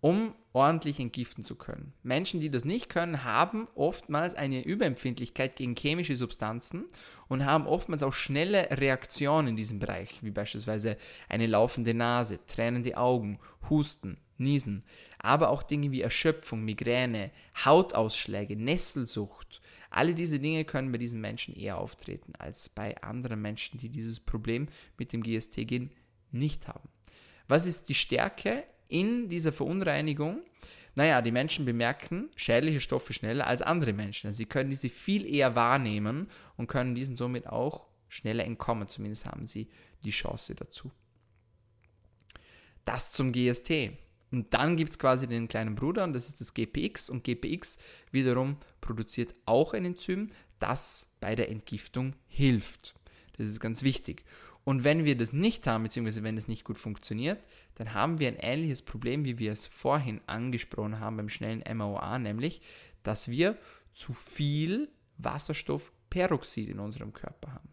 um 0.00 0.34
ordentlich 0.52 0.98
entgiften 0.98 1.44
zu 1.44 1.54
können. 1.54 1.92
Menschen, 2.02 2.40
die 2.40 2.50
das 2.50 2.64
nicht 2.64 2.88
können, 2.88 3.22
haben 3.22 3.68
oftmals 3.74 4.34
eine 4.34 4.64
Überempfindlichkeit 4.64 5.56
gegen 5.56 5.76
chemische 5.76 6.16
Substanzen 6.16 6.86
und 7.28 7.44
haben 7.44 7.66
oftmals 7.66 8.02
auch 8.02 8.12
schnelle 8.12 8.68
Reaktionen 8.70 9.48
in 9.48 9.56
diesem 9.56 9.78
Bereich, 9.78 10.22
wie 10.22 10.30
beispielsweise 10.30 10.96
eine 11.28 11.46
laufende 11.46 11.94
Nase, 11.94 12.44
tränende 12.46 12.96
Augen, 12.96 13.38
Husten, 13.68 14.18
Niesen, 14.38 14.84
aber 15.18 15.50
auch 15.50 15.62
Dinge 15.62 15.92
wie 15.92 16.00
Erschöpfung, 16.00 16.64
Migräne, 16.64 17.30
Hautausschläge, 17.64 18.56
Nesselsucht. 18.56 19.60
Alle 19.90 20.14
diese 20.14 20.40
Dinge 20.40 20.64
können 20.64 20.90
bei 20.90 20.98
diesen 20.98 21.20
Menschen 21.20 21.54
eher 21.54 21.78
auftreten 21.78 22.32
als 22.38 22.68
bei 22.68 23.00
anderen 23.02 23.42
Menschen, 23.42 23.78
die 23.78 23.90
dieses 23.90 24.18
Problem 24.18 24.68
mit 24.96 25.12
dem 25.12 25.22
GST-Gen 25.22 25.90
nicht 26.32 26.68
haben. 26.68 26.88
Was 27.48 27.66
ist 27.66 27.88
die 27.88 27.94
Stärke 27.94 28.64
in 28.90 29.28
dieser 29.28 29.52
Verunreinigung, 29.52 30.42
naja, 30.94 31.22
die 31.22 31.30
Menschen 31.30 31.64
bemerken 31.64 32.28
schädliche 32.36 32.80
Stoffe 32.80 33.12
schneller 33.12 33.46
als 33.46 33.62
andere 33.62 33.92
Menschen. 33.92 34.26
Also 34.26 34.38
sie 34.38 34.46
können 34.46 34.70
diese 34.70 34.88
viel 34.88 35.24
eher 35.26 35.54
wahrnehmen 35.54 36.28
und 36.56 36.66
können 36.66 36.94
diesen 36.94 37.16
somit 37.16 37.46
auch 37.46 37.86
schneller 38.08 38.44
entkommen. 38.44 38.88
Zumindest 38.88 39.26
haben 39.26 39.46
sie 39.46 39.68
die 40.04 40.10
Chance 40.10 40.54
dazu. 40.54 40.90
Das 42.84 43.12
zum 43.12 43.32
GST. 43.32 43.92
Und 44.32 44.54
dann 44.54 44.76
gibt 44.76 44.92
es 44.92 44.98
quasi 44.98 45.26
den 45.26 45.48
kleinen 45.48 45.74
Bruder 45.74 46.04
und 46.04 46.12
das 46.12 46.28
ist 46.28 46.40
das 46.40 46.54
GPX. 46.54 47.10
Und 47.10 47.24
GPX 47.24 47.78
wiederum 48.10 48.56
produziert 48.80 49.34
auch 49.44 49.74
ein 49.74 49.84
Enzym, 49.84 50.28
das 50.58 51.16
bei 51.20 51.34
der 51.34 51.50
Entgiftung 51.50 52.14
hilft. 52.26 52.94
Das 53.36 53.46
ist 53.46 53.60
ganz 53.60 53.82
wichtig. 53.82 54.24
Und 54.64 54.84
wenn 54.84 55.04
wir 55.04 55.16
das 55.16 55.32
nicht 55.32 55.66
haben, 55.66 55.84
beziehungsweise 55.84 56.22
wenn 56.22 56.36
es 56.36 56.48
nicht 56.48 56.64
gut 56.64 56.78
funktioniert, 56.78 57.46
dann 57.74 57.94
haben 57.94 58.18
wir 58.18 58.28
ein 58.28 58.36
ähnliches 58.36 58.82
Problem, 58.82 59.24
wie 59.24 59.38
wir 59.38 59.52
es 59.52 59.66
vorhin 59.66 60.20
angesprochen 60.26 61.00
haben 61.00 61.16
beim 61.16 61.28
schnellen 61.28 61.64
MAOA, 61.76 62.18
nämlich, 62.18 62.60
dass 63.02 63.28
wir 63.28 63.56
zu 63.92 64.12
viel 64.12 64.90
Wasserstoff 65.16 65.92
Wasserstoffperoxid 66.10 66.68
in 66.68 66.80
unserem 66.80 67.12
Körper 67.12 67.52
haben. 67.52 67.68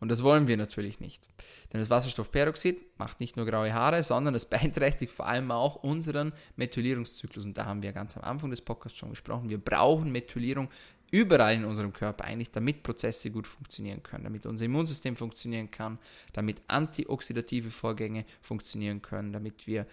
Und 0.00 0.08
das 0.08 0.24
wollen 0.24 0.48
wir 0.48 0.56
natürlich 0.56 0.98
nicht. 0.98 1.28
Denn 1.72 1.78
das 1.78 1.88
Wasserstoffperoxid 1.88 2.98
macht 2.98 3.20
nicht 3.20 3.36
nur 3.36 3.46
graue 3.46 3.72
Haare, 3.72 4.02
sondern 4.02 4.34
es 4.34 4.46
beeinträchtigt 4.50 5.12
vor 5.12 5.26
allem 5.26 5.52
auch 5.52 5.76
unseren 5.76 6.32
Methylierungszyklus. 6.56 7.44
Und 7.44 7.56
da 7.56 7.66
haben 7.66 7.82
wir 7.84 7.92
ganz 7.92 8.16
am 8.16 8.24
Anfang 8.24 8.50
des 8.50 8.62
Podcasts 8.62 8.98
schon 8.98 9.10
gesprochen. 9.10 9.48
Wir 9.48 9.58
brauchen 9.58 10.10
Methylierung 10.10 10.70
überall 11.12 11.54
in 11.54 11.64
unserem 11.64 11.92
Körper 11.92 12.24
eigentlich, 12.24 12.50
damit 12.50 12.82
Prozesse 12.82 13.30
gut 13.30 13.46
funktionieren 13.46 14.02
können, 14.02 14.24
damit 14.24 14.46
unser 14.46 14.64
Immunsystem 14.64 15.14
funktionieren 15.14 15.70
kann, 15.70 15.98
damit 16.32 16.60
antioxidative 16.66 17.70
Vorgänge 17.70 18.24
funktionieren 18.40 19.02
können, 19.02 19.32
damit 19.32 19.66
wir 19.66 19.86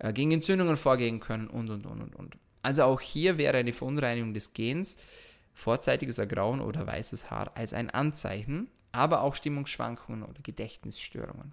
äh, 0.00 0.12
gegen 0.12 0.32
Entzündungen 0.32 0.76
vorgehen 0.76 1.20
können 1.20 1.46
und, 1.46 1.70
und, 1.70 1.86
und, 1.86 2.00
und, 2.00 2.16
und. 2.16 2.36
Also 2.62 2.84
auch 2.84 3.00
hier 3.00 3.38
wäre 3.38 3.58
eine 3.58 3.72
Verunreinigung 3.72 4.32
des 4.34 4.54
Gens, 4.54 4.96
vorzeitiges 5.52 6.18
Ergrauen 6.18 6.60
oder 6.60 6.86
weißes 6.86 7.30
Haar 7.30 7.52
als 7.54 7.74
ein 7.74 7.90
Anzeichen, 7.90 8.68
aber 8.92 9.20
auch 9.20 9.34
Stimmungsschwankungen 9.34 10.22
oder 10.22 10.40
Gedächtnisstörungen. 10.42 11.52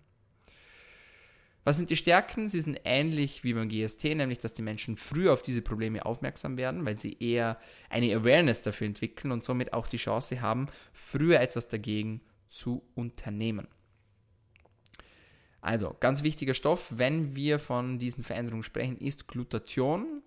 Was 1.65 1.77
sind 1.77 1.89
die 1.89 1.97
Stärken? 1.97 2.47
Sie 2.47 2.61
sind 2.61 2.79
ähnlich 2.85 3.43
wie 3.43 3.53
beim 3.53 3.69
GST, 3.69 4.03
nämlich 4.15 4.39
dass 4.39 4.53
die 4.53 4.61
Menschen 4.61 4.95
früher 4.95 5.33
auf 5.33 5.43
diese 5.43 5.61
Probleme 5.61 6.05
aufmerksam 6.05 6.57
werden, 6.57 6.85
weil 6.85 6.97
sie 6.97 7.17
eher 7.19 7.59
eine 7.89 8.15
Awareness 8.15 8.61
dafür 8.61 8.87
entwickeln 8.87 9.31
und 9.31 9.43
somit 9.43 9.73
auch 9.73 9.87
die 9.87 9.97
Chance 9.97 10.41
haben, 10.41 10.67
früher 10.93 11.39
etwas 11.39 11.67
dagegen 11.67 12.21
zu 12.47 12.83
unternehmen. 12.95 13.67
Also, 15.61 15.95
ganz 15.99 16.23
wichtiger 16.23 16.53
Stoff, 16.53 16.97
wenn 16.97 17.35
wir 17.35 17.59
von 17.59 17.99
diesen 17.99 18.23
Veränderungen 18.23 18.63
sprechen, 18.63 18.97
ist 18.97 19.27
Glutathion. 19.27 20.23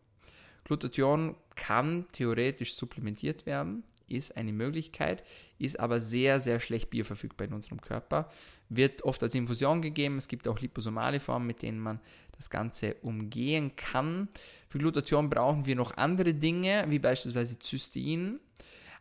Glutathion 0.64 1.36
kann 1.54 2.06
theoretisch 2.12 2.74
supplementiert 2.74 3.46
werden, 3.46 3.84
ist 4.12 4.36
eine 4.36 4.52
Möglichkeit, 4.52 5.24
ist 5.58 5.80
aber 5.80 6.00
sehr, 6.00 6.40
sehr 6.40 6.60
schlecht 6.60 6.90
bioverfügbar 6.90 7.48
in 7.48 7.54
unserem 7.54 7.80
Körper. 7.80 8.30
Wird 8.68 9.02
oft 9.02 9.22
als 9.22 9.34
Infusion 9.34 9.82
gegeben. 9.82 10.16
Es 10.16 10.28
gibt 10.28 10.48
auch 10.48 10.60
liposomale 10.60 11.20
Formen, 11.20 11.46
mit 11.46 11.62
denen 11.62 11.78
man 11.78 12.00
das 12.36 12.50
Ganze 12.50 12.94
umgehen 13.02 13.76
kann. 13.76 14.28
Für 14.68 14.78
Glutathion 14.78 15.30
brauchen 15.30 15.66
wir 15.66 15.76
noch 15.76 15.96
andere 15.96 16.34
Dinge, 16.34 16.84
wie 16.88 16.98
beispielsweise 16.98 17.56
Cystein, 17.62 18.40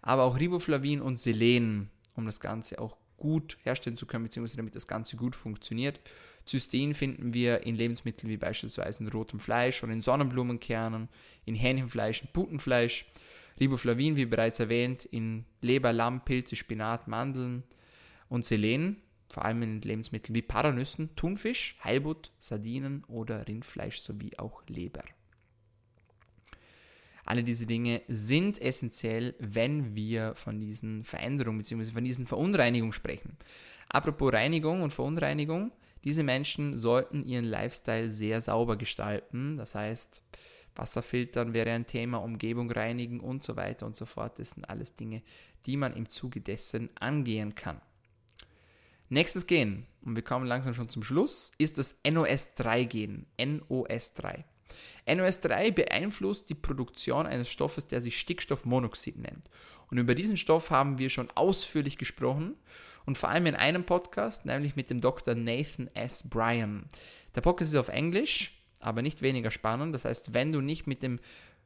aber 0.01 0.23
auch 0.23 0.39
Riboflavin 0.39 1.01
und 1.01 1.17
Selen, 1.17 1.89
um 2.15 2.25
das 2.25 2.39
Ganze 2.39 2.79
auch 2.79 2.97
gut 3.17 3.57
herstellen 3.63 3.97
zu 3.97 4.05
können, 4.05 4.25
beziehungsweise 4.25 4.57
damit 4.57 4.75
das 4.75 4.87
Ganze 4.87 5.15
gut 5.15 5.35
funktioniert. 5.35 5.99
Cystein 6.45 6.93
finden 6.93 7.33
wir 7.33 7.61
in 7.65 7.75
Lebensmitteln 7.75 8.29
wie 8.29 8.37
beispielsweise 8.37 9.03
in 9.03 9.09
rotem 9.09 9.39
Fleisch 9.39 9.83
oder 9.83 9.93
in 9.93 10.01
Sonnenblumenkernen, 10.01 11.07
in 11.45 11.55
Hähnchenfleisch, 11.55 12.23
in 12.23 12.29
Putenfleisch. 12.33 13.05
Riboflavin, 13.59 14.15
wie 14.15 14.25
bereits 14.25 14.59
erwähnt, 14.59 15.05
in 15.05 15.45
Leber, 15.61 15.93
Lamm, 15.93 16.23
Pilze, 16.25 16.55
Spinat, 16.55 17.07
Mandeln 17.07 17.63
und 18.29 18.45
Selen, 18.45 18.97
vor 19.29 19.45
allem 19.45 19.61
in 19.63 19.81
Lebensmitteln 19.81 20.35
wie 20.35 20.41
Paranüssen, 20.41 21.15
Thunfisch, 21.15 21.77
Heilbutt, 21.83 22.31
Sardinen 22.39 23.03
oder 23.05 23.47
Rindfleisch 23.47 23.99
sowie 23.99 24.31
auch 24.37 24.63
Leber. 24.67 25.03
Alle 27.23 27.43
diese 27.43 27.65
Dinge 27.65 28.01
sind 28.07 28.61
essentiell, 28.61 29.35
wenn 29.39 29.95
wir 29.95 30.35
von 30.35 30.59
diesen 30.59 31.03
Veränderungen 31.03 31.59
bzw. 31.59 31.91
von 31.91 32.03
diesen 32.03 32.25
Verunreinigungen 32.25 32.93
sprechen. 32.93 33.37
Apropos 33.89 34.33
Reinigung 34.33 34.81
und 34.81 34.91
Verunreinigung, 34.91 35.71
diese 36.03 36.23
Menschen 36.23 36.77
sollten 36.77 37.23
ihren 37.23 37.45
Lifestyle 37.45 38.09
sehr 38.09 38.41
sauber 38.41 38.75
gestalten. 38.75 39.55
Das 39.55 39.75
heißt, 39.75 40.23
Wasserfiltern 40.75 41.53
wäre 41.53 41.71
ein 41.71 41.87
Thema, 41.87 42.17
Umgebung 42.17 42.71
reinigen 42.71 43.19
und 43.19 43.43
so 43.43 43.55
weiter 43.55 43.85
und 43.85 43.95
so 43.95 44.05
fort. 44.05 44.39
Das 44.39 44.51
sind 44.51 44.69
alles 44.69 44.95
Dinge, 44.95 45.21
die 45.65 45.77
man 45.77 45.95
im 45.95 46.09
Zuge 46.09 46.41
dessen 46.41 46.89
angehen 46.97 47.55
kann. 47.55 47.81
Nächstes 49.09 49.45
Gen, 49.45 49.85
und 50.03 50.15
wir 50.15 50.23
kommen 50.23 50.47
langsam 50.47 50.73
schon 50.73 50.87
zum 50.87 51.03
Schluss, 51.03 51.51
ist 51.57 51.77
das 51.77 52.01
NOS3-Gen. 52.05 53.25
NOS3. 53.37 54.45
NOS3 55.05 55.71
beeinflusst 55.71 56.49
die 56.49 56.55
Produktion 56.55 57.25
eines 57.25 57.49
Stoffes, 57.49 57.87
der 57.87 57.99
sich 57.99 58.17
Stickstoffmonoxid 58.17 59.17
nennt. 59.17 59.49
Und 59.89 59.97
über 59.97 60.15
diesen 60.15 60.37
Stoff 60.37 60.69
haben 60.69 60.97
wir 60.97 61.09
schon 61.09 61.29
ausführlich 61.31 61.97
gesprochen 61.97 62.55
und 63.05 63.17
vor 63.17 63.29
allem 63.29 63.47
in 63.47 63.55
einem 63.55 63.83
Podcast, 63.83 64.45
nämlich 64.45 64.75
mit 64.75 64.89
dem 64.89 65.01
Dr. 65.01 65.35
Nathan 65.35 65.89
S. 65.93 66.29
Bryan. 66.29 66.87
Der 67.35 67.41
Podcast 67.41 67.73
ist 67.73 67.79
auf 67.79 67.89
Englisch, 67.89 68.60
aber 68.81 69.01
nicht 69.01 69.21
weniger 69.21 69.51
spannend. 69.51 69.93
Das 69.93 70.05
heißt, 70.05 70.33
wenn 70.33 70.51
du 70.51 70.61
nicht 70.61 70.87
mit 70.87 71.03
dem 71.03 71.19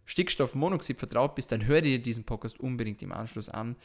Stickstoffmonoxid 0.05 0.99
vertraut 0.99 1.35
bist, 1.35 1.51
dann 1.51 1.65
hör 1.65 1.81
dir 1.81 1.99
diesen 1.99 2.23
Podcast 2.23 2.59
unbedingt 2.59 3.01
im 3.01 3.11
Anschluss 3.11 3.49
an. 3.49 3.75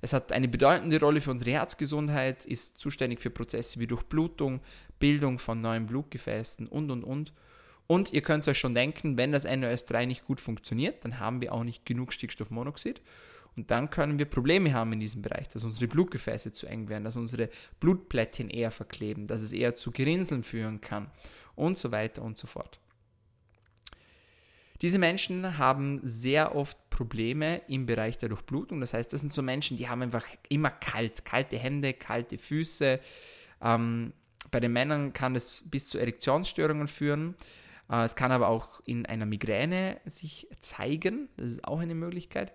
Es 0.00 0.12
hat 0.12 0.32
eine 0.32 0.48
bedeutende 0.48 1.00
Rolle 1.00 1.20
für 1.20 1.30
unsere 1.30 1.52
Herzgesundheit, 1.52 2.44
ist 2.44 2.78
zuständig 2.78 3.20
für 3.20 3.30
Prozesse 3.30 3.80
wie 3.80 3.86
Durchblutung, 3.86 4.60
Bildung 4.98 5.38
von 5.38 5.58
neuen 5.58 5.86
Blutgefäßen 5.86 6.66
und 6.66 6.90
und 6.90 7.02
und. 7.02 7.32
Und 7.86 8.12
ihr 8.12 8.22
könnt 8.22 8.46
euch 8.46 8.58
schon 8.58 8.74
denken, 8.74 9.18
wenn 9.18 9.32
das 9.32 9.46
NOS3 9.46 10.06
nicht 10.06 10.24
gut 10.24 10.40
funktioniert, 10.40 11.04
dann 11.04 11.18
haben 11.18 11.40
wir 11.40 11.52
auch 11.52 11.64
nicht 11.64 11.84
genug 11.84 12.12
Stickstoffmonoxid. 12.12 13.00
Und 13.56 13.72
dann 13.72 13.90
können 13.90 14.18
wir 14.18 14.26
Probleme 14.26 14.72
haben 14.74 14.92
in 14.92 15.00
diesem 15.00 15.22
Bereich, 15.22 15.48
dass 15.48 15.64
unsere 15.64 15.88
Blutgefäße 15.88 16.52
zu 16.52 16.66
eng 16.66 16.88
werden, 16.88 17.02
dass 17.02 17.16
unsere 17.16 17.48
Blutplättchen 17.80 18.48
eher 18.48 18.70
verkleben, 18.70 19.26
dass 19.26 19.42
es 19.42 19.52
eher 19.52 19.74
zu 19.74 19.90
Gerinseln 19.90 20.44
führen 20.44 20.80
kann 20.80 21.10
und 21.54 21.78
so 21.78 21.92
weiter 21.92 22.22
und 22.22 22.38
so 22.38 22.46
fort. 22.46 22.80
Diese 24.82 24.98
Menschen 24.98 25.58
haben 25.58 26.00
sehr 26.02 26.54
oft 26.54 26.78
Probleme 26.88 27.60
im 27.68 27.84
Bereich 27.84 28.16
der 28.16 28.30
Durchblutung. 28.30 28.80
Das 28.80 28.94
heißt, 28.94 29.12
das 29.12 29.20
sind 29.20 29.32
so 29.32 29.42
Menschen, 29.42 29.76
die 29.76 29.88
haben 29.88 30.00
einfach 30.00 30.26
immer 30.48 30.70
kalt, 30.70 31.24
kalte 31.24 31.58
Hände, 31.58 31.92
kalte 31.92 32.38
Füße. 32.38 32.98
Ähm, 33.62 34.12
bei 34.50 34.60
den 34.60 34.72
Männern 34.72 35.12
kann 35.12 35.36
es 35.36 35.62
bis 35.66 35.90
zu 35.90 35.98
Erektionsstörungen 35.98 36.88
führen. 36.88 37.34
Äh, 37.90 38.04
es 38.04 38.16
kann 38.16 38.32
aber 38.32 38.48
auch 38.48 38.80
in 38.86 39.04
einer 39.04 39.26
Migräne 39.26 40.00
sich 40.06 40.48
zeigen. 40.60 41.28
Das 41.36 41.52
ist 41.52 41.64
auch 41.64 41.80
eine 41.80 41.94
Möglichkeit. 41.94 42.52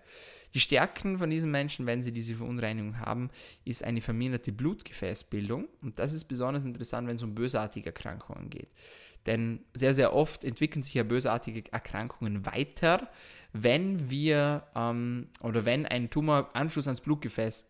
Die 0.54 0.60
Stärken 0.60 1.18
von 1.18 1.30
diesen 1.30 1.50
Menschen, 1.50 1.86
wenn 1.86 2.02
sie 2.02 2.12
diese 2.12 2.36
Verunreinigung 2.36 2.98
haben, 3.00 3.30
ist 3.64 3.84
eine 3.84 4.00
verminderte 4.00 4.52
Blutgefäßbildung. 4.52 5.68
Und 5.82 5.98
das 5.98 6.12
ist 6.12 6.24
besonders 6.24 6.64
interessant, 6.64 7.08
wenn 7.08 7.16
es 7.16 7.22
um 7.22 7.34
bösartige 7.34 7.86
Erkrankungen 7.86 8.50
geht. 8.50 8.68
Denn 9.26 9.60
sehr, 9.74 9.92
sehr 9.92 10.14
oft 10.14 10.44
entwickeln 10.44 10.82
sich 10.82 10.94
ja 10.94 11.02
bösartige 11.02 11.64
Erkrankungen 11.72 12.46
weiter, 12.46 13.10
wenn 13.52 14.08
wir 14.08 14.66
ähm, 14.76 15.28
oder 15.40 15.64
wenn 15.64 15.84
ein 15.84 16.10
Tumor 16.10 16.54
Anschluss 16.54 16.86
ans, 16.86 17.00
Blutgefäß, 17.00 17.66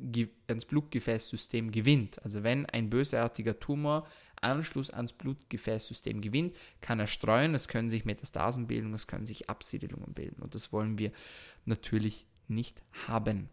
ans 0.48 0.64
Blutgefäßsystem 0.66 1.72
gewinnt. 1.72 2.22
Also 2.22 2.42
wenn 2.42 2.66
ein 2.66 2.90
bösartiger 2.90 3.58
Tumor 3.58 4.06
Anschluss 4.42 4.90
ans 4.90 5.14
Blutgefäßsystem 5.14 6.20
gewinnt, 6.20 6.54
kann 6.82 7.00
er 7.00 7.06
streuen, 7.06 7.54
es 7.54 7.68
können 7.68 7.88
sich 7.88 8.04
Metastasen 8.04 8.66
bilden, 8.66 8.92
es 8.92 9.06
können 9.06 9.24
sich 9.24 9.48
Absiedelungen 9.48 10.12
bilden. 10.12 10.42
Und 10.42 10.54
das 10.54 10.72
wollen 10.72 10.98
wir 10.98 11.10
natürlich 11.64 12.26
nicht 12.48 12.82
haben. 13.06 13.48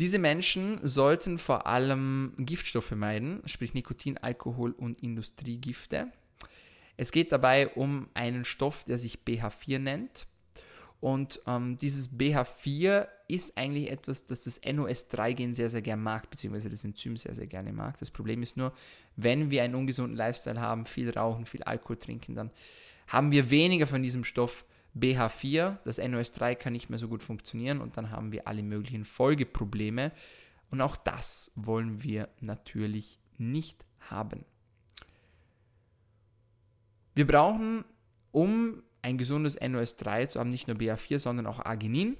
Diese 0.00 0.18
Menschen 0.18 0.78
sollten 0.82 1.38
vor 1.38 1.66
allem 1.66 2.32
Giftstoffe 2.38 2.92
meiden, 2.92 3.42
sprich 3.44 3.74
Nikotin, 3.74 4.16
Alkohol 4.16 4.72
und 4.72 5.02
Industriegifte. 5.02 6.10
Es 6.96 7.12
geht 7.12 7.32
dabei 7.32 7.68
um 7.68 8.08
einen 8.14 8.46
Stoff, 8.46 8.84
der 8.84 8.98
sich 8.98 9.18
BH4 9.26 9.78
nennt. 9.78 10.26
Und 11.00 11.40
ähm, 11.46 11.76
dieses 11.76 12.12
BH4 12.12 13.08
ist 13.28 13.56
eigentlich 13.56 13.90
etwas, 13.90 14.26
das 14.26 14.42
das 14.42 14.62
NOS3-Gen 14.62 15.54
sehr, 15.54 15.70
sehr 15.70 15.82
gerne 15.82 16.02
mag, 16.02 16.30
beziehungsweise 16.30 16.68
das 16.68 16.84
Enzym 16.84 17.16
sehr, 17.16 17.34
sehr 17.34 17.46
gerne 17.46 17.72
mag. 17.72 17.98
Das 17.98 18.10
Problem 18.10 18.42
ist 18.42 18.56
nur, 18.56 18.72
wenn 19.16 19.50
wir 19.50 19.62
einen 19.62 19.74
ungesunden 19.74 20.16
Lifestyle 20.16 20.60
haben, 20.60 20.86
viel 20.86 21.10
rauchen, 21.10 21.46
viel 21.46 21.62
Alkohol 21.62 21.96
trinken, 21.96 22.34
dann 22.34 22.50
haben 23.06 23.32
wir 23.32 23.50
weniger 23.50 23.86
von 23.86 24.02
diesem 24.02 24.24
Stoff 24.24 24.64
BH4, 24.96 25.78
das 25.84 26.00
NOS3 26.00 26.54
kann 26.54 26.72
nicht 26.72 26.90
mehr 26.90 26.98
so 26.98 27.08
gut 27.08 27.22
funktionieren 27.22 27.80
und 27.80 27.96
dann 27.96 28.10
haben 28.10 28.32
wir 28.32 28.48
alle 28.48 28.62
möglichen 28.62 29.04
Folgeprobleme. 29.04 30.12
Und 30.70 30.80
auch 30.80 30.96
das 30.96 31.52
wollen 31.54 32.02
wir 32.02 32.28
natürlich 32.40 33.18
nicht 33.38 33.84
haben. 34.08 34.44
Wir 37.14 37.26
brauchen, 37.26 37.84
um 38.30 38.82
ein 39.02 39.18
gesundes 39.18 39.60
NOS3 39.60 40.28
zu 40.28 40.40
haben, 40.40 40.50
nicht 40.50 40.68
nur 40.68 40.76
BH4, 40.76 41.18
sondern 41.18 41.46
auch 41.46 41.60
Arginin. 41.60 42.16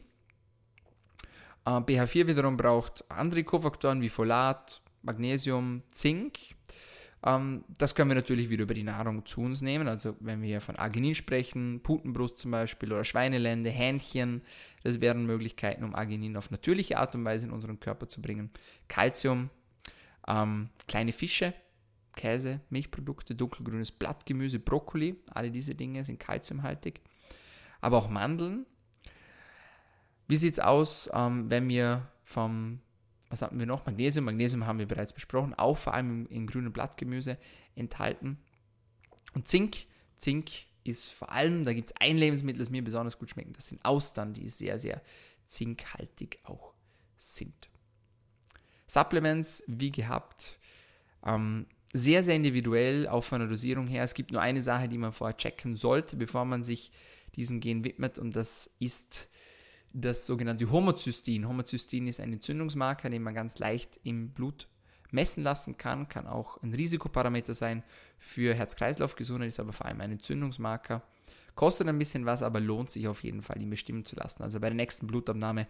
Äh, 1.65 1.71
BH4 1.71 2.27
wiederum 2.27 2.57
braucht 2.57 3.09
andere 3.11 3.45
Kofaktoren 3.45 4.01
wie 4.01 4.09
Folat, 4.09 4.83
Magnesium, 5.03 5.83
Zink. 5.93 6.39
Ähm, 7.25 7.65
das 7.79 7.95
können 7.95 8.11
wir 8.11 8.15
natürlich 8.15 8.49
wieder 8.49 8.63
über 8.63 8.75
die 8.75 8.83
Nahrung 8.83 9.27
zu 9.27 9.43
uns 9.43 9.61
nehmen. 9.61 9.89
Also 9.89 10.17
wenn 10.21 10.43
wir 10.43 10.61
von 10.61 10.77
Arginin 10.77 11.15
sprechen, 11.15 11.81
Putenbrust 11.83 12.39
zum 12.39 12.51
Beispiel 12.51 12.93
oder 12.93 13.05
Schweinelende, 13.05 13.71
Hähnchen, 13.71 14.43
das 14.83 15.01
wären 15.01 15.27
Möglichkeiten, 15.27 15.85
um 15.85 15.95
Arginin 15.95 16.37
auf 16.37 16.51
natürliche 16.51 16.99
Art 16.99 17.15
und 17.15 17.25
Weise 17.25 17.47
in 17.47 17.53
unseren 17.53 17.81
Körper 17.81 18.09
zu 18.09 18.23
bringen. 18.23 18.51
Calcium, 18.89 19.51
ähm, 20.27 20.71
kleine 20.89 21.13
Fische, 21.13 21.53
Käse, 22.17 22.61
Milchprodukte, 22.71 23.35
dunkelgrünes 23.35 23.93
Blattgemüse, 23.93 24.59
Brokkoli, 24.59 25.17
alle 25.31 25.51
diese 25.51 25.75
Dinge 25.75 26.05
sind 26.05 26.19
kalziumhaltig. 26.19 27.01
Aber 27.81 27.99
auch 27.99 28.09
Mandeln. 28.09 28.67
Wie 30.29 30.37
sieht 30.37 30.53
es 30.53 30.61
aus, 30.61 31.11
ähm, 31.13 31.51
wenn 31.51 31.69
wir 31.69 32.09
vom, 32.23 32.81
was 33.31 33.43
hatten 33.43 33.59
wir 33.59 33.67
noch? 33.67 33.87
Magnesium. 33.87 34.25
Magnesium 34.25 34.67
haben 34.67 34.81
wir 34.81 34.87
bereits 34.87 35.13
besprochen, 35.13 35.55
auch 35.55 35.79
vor 35.79 35.95
allem 35.95 36.27
in, 36.27 36.47
grünem 36.47 36.73
Blattgemüse 36.73 37.39
enthalten. 37.77 38.39
Und 39.35 39.49
Zink. 39.49 39.87
Zink 40.17 40.51
ist 40.85 41.11
vor 41.11 41.31
allem, 41.33 41.65
da 41.65 41.73
gibt 41.73 41.91
es 41.91 41.97
ein 41.99 42.19
Lebensmittel, 42.19 42.59
das 42.59 42.71
mir 42.71 42.83
besonders 42.83 43.19
gut 43.19 43.31
schmeckt. 43.31 43.57
Das 43.57 43.69
sind 43.69 43.83
Austern, 43.85 44.35
die 44.35 44.49
sehr, 44.49 44.79
sehr 44.79 45.01
zinkhaltig 45.47 46.41
auch 46.43 46.75
sind. 47.17 47.71
Supplements, 48.87 49.63
wie 49.69 49.93
gehabt, 49.93 50.59
ähm, 51.25 51.67
sehr, 51.93 52.23
sehr 52.23 52.35
individuell, 52.35 53.07
auch 53.09 53.23
von 53.23 53.41
der 53.41 53.49
Dosierung 53.49 53.87
her. 53.87 54.03
Es 54.03 54.15
gibt 54.15 54.33
nur 54.33 54.41
eine 54.41 54.63
Sache, 54.63 54.89
die 54.89 54.99
man 54.99 55.13
vorher 55.13 55.37
checken 55.37 55.77
sollte, 55.77 56.17
bevor 56.17 56.45
man 56.45 56.65
sich 56.65 56.91
diesem 57.37 57.61
Gen 57.61 57.85
widmet, 57.85 58.19
und 58.19 58.35
das 58.35 58.71
ist 58.81 59.30
das 59.93 60.27
sogenannte 60.27 60.71
Homozystein. 60.71 61.49
Homozystein 61.49 62.07
ist 62.07 62.21
ein 62.21 62.33
Entzündungsmarker, 62.33 63.11
den 63.11 63.23
man 63.23 63.35
ganz 63.35 63.59
leicht 63.59 64.01
im 64.05 64.31
Blut 64.31 64.69
messen 65.11 65.43
lassen 65.43 65.77
kann, 65.77 66.09
kann 66.09 66.27
auch 66.27 66.63
ein 66.63 66.73
Risikoparameter 66.73 67.55
sein 67.55 67.83
für 68.19 68.55
Herz-Kreislauf-Gesundheit, 68.55 69.49
ist 69.49 69.61
aber 69.61 69.73
vor 69.73 69.87
allem 69.87 70.01
ein 70.01 70.13
Entzündungsmarker. 70.13 71.03
Kostet 71.55 71.89
ein 71.89 71.99
bisschen 71.99 72.27
was, 72.27 72.43
aber 72.43 72.61
lohnt 72.61 72.91
sich 72.91 73.09
auf 73.09 73.25
jeden 73.25 73.43
Fall, 73.43 73.61
ihn 73.61 73.71
bestimmen 73.71 74.05
zu 74.05 74.17
lassen. 74.17 74.43
Also 74.43 74.61
bei 74.61 74.69
der 74.69 74.77
nächsten 74.77 75.07
Blutabnahme 75.07 75.67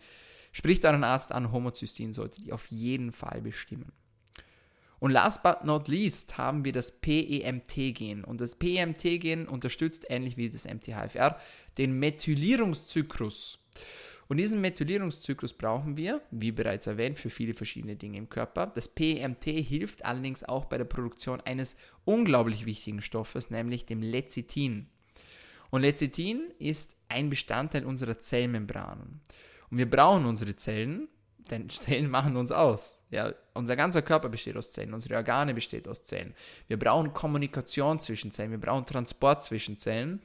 spricht 0.52 0.84
euren 0.84 1.04
Arzt 1.04 1.32
an, 1.32 1.52
Homozystein 1.52 2.12
solltet 2.12 2.44
ihr 2.44 2.54
auf 2.54 2.66
jeden 2.70 3.12
Fall 3.12 3.40
bestimmen. 3.40 3.92
Und 4.98 5.12
last 5.12 5.42
but 5.42 5.64
not 5.64 5.88
least 5.88 6.36
haben 6.36 6.64
wir 6.64 6.72
das 6.72 7.00
PEMT-Gen. 7.00 8.22
Und 8.22 8.42
das 8.42 8.56
PEMT-Gen 8.56 9.48
unterstützt, 9.48 10.04
ähnlich 10.10 10.36
wie 10.36 10.50
das 10.50 10.66
MTHFR, 10.66 11.38
den 11.78 11.98
Methylierungszyklus. 11.98 13.59
Und 14.28 14.36
diesen 14.36 14.60
Methylierungszyklus 14.60 15.54
brauchen 15.54 15.96
wir, 15.96 16.22
wie 16.30 16.52
bereits 16.52 16.86
erwähnt, 16.86 17.18
für 17.18 17.30
viele 17.30 17.52
verschiedene 17.52 17.96
Dinge 17.96 18.16
im 18.16 18.28
Körper. 18.28 18.66
Das 18.66 18.88
PEMT 18.88 19.44
hilft 19.46 20.04
allerdings 20.04 20.44
auch 20.44 20.66
bei 20.66 20.78
der 20.78 20.84
Produktion 20.84 21.40
eines 21.40 21.76
unglaublich 22.04 22.64
wichtigen 22.64 23.02
Stoffes, 23.02 23.50
nämlich 23.50 23.86
dem 23.86 24.02
Lecithin. 24.02 24.86
Und 25.70 25.82
Lecithin 25.82 26.52
ist 26.60 26.96
ein 27.08 27.28
Bestandteil 27.28 27.84
unserer 27.84 28.20
Zellmembranen. 28.20 29.20
Und 29.68 29.78
wir 29.78 29.90
brauchen 29.90 30.26
unsere 30.26 30.54
Zellen, 30.54 31.08
denn 31.50 31.68
Zellen 31.68 32.08
machen 32.08 32.36
uns 32.36 32.52
aus. 32.52 32.94
Ja, 33.10 33.34
unser 33.54 33.74
ganzer 33.74 34.02
Körper 34.02 34.28
besteht 34.28 34.56
aus 34.56 34.70
Zellen, 34.70 34.94
unsere 34.94 35.16
Organe 35.16 35.54
bestehen 35.54 35.86
aus 35.88 36.04
Zellen. 36.04 36.34
Wir 36.68 36.78
brauchen 36.78 37.12
Kommunikation 37.12 37.98
zwischen 37.98 38.30
Zellen, 38.30 38.52
wir 38.52 38.60
brauchen 38.60 38.86
Transport 38.86 39.42
zwischen 39.42 39.76
Zellen. 39.76 40.20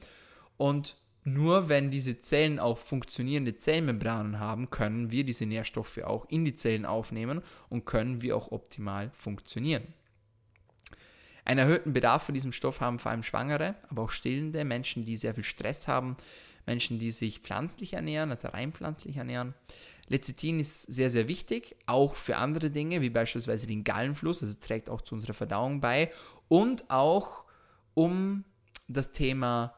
Und 0.56 0.96
nur 1.26 1.68
wenn 1.68 1.90
diese 1.90 2.20
Zellen 2.20 2.60
auch 2.60 2.78
funktionierende 2.78 3.56
Zellmembranen 3.56 4.38
haben, 4.38 4.70
können 4.70 5.10
wir 5.10 5.24
diese 5.24 5.44
Nährstoffe 5.44 5.98
auch 5.98 6.24
in 6.28 6.44
die 6.44 6.54
Zellen 6.54 6.86
aufnehmen 6.86 7.42
und 7.68 7.84
können 7.84 8.22
wir 8.22 8.36
auch 8.36 8.52
optimal 8.52 9.10
funktionieren. 9.12 9.82
Einen 11.44 11.58
erhöhten 11.58 11.92
Bedarf 11.92 12.22
von 12.22 12.34
diesem 12.34 12.52
Stoff 12.52 12.80
haben 12.80 13.00
vor 13.00 13.10
allem 13.10 13.24
Schwangere, 13.24 13.74
aber 13.88 14.02
auch 14.02 14.10
stillende 14.10 14.64
Menschen, 14.64 15.04
die 15.04 15.16
sehr 15.16 15.34
viel 15.34 15.42
Stress 15.42 15.88
haben, 15.88 16.16
Menschen, 16.64 17.00
die 17.00 17.10
sich 17.10 17.40
pflanzlich 17.40 17.94
ernähren, 17.94 18.30
also 18.30 18.48
rein 18.48 18.72
pflanzlich 18.72 19.16
ernähren. 19.16 19.54
Lecithin 20.06 20.60
ist 20.60 20.82
sehr, 20.82 21.10
sehr 21.10 21.26
wichtig, 21.26 21.74
auch 21.86 22.14
für 22.14 22.36
andere 22.36 22.70
Dinge, 22.70 23.00
wie 23.00 23.10
beispielsweise 23.10 23.66
den 23.66 23.82
Gallenfluss, 23.82 24.42
also 24.42 24.54
trägt 24.60 24.88
auch 24.88 25.00
zu 25.00 25.16
unserer 25.16 25.34
Verdauung 25.34 25.80
bei 25.80 26.12
und 26.46 26.88
auch 26.88 27.42
um 27.94 28.44
das 28.86 29.10
Thema 29.10 29.74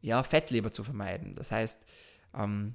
ja, 0.00 0.22
Fettleber 0.22 0.72
zu 0.72 0.82
vermeiden. 0.82 1.34
Das 1.34 1.52
heißt, 1.52 1.86
ähm, 2.34 2.74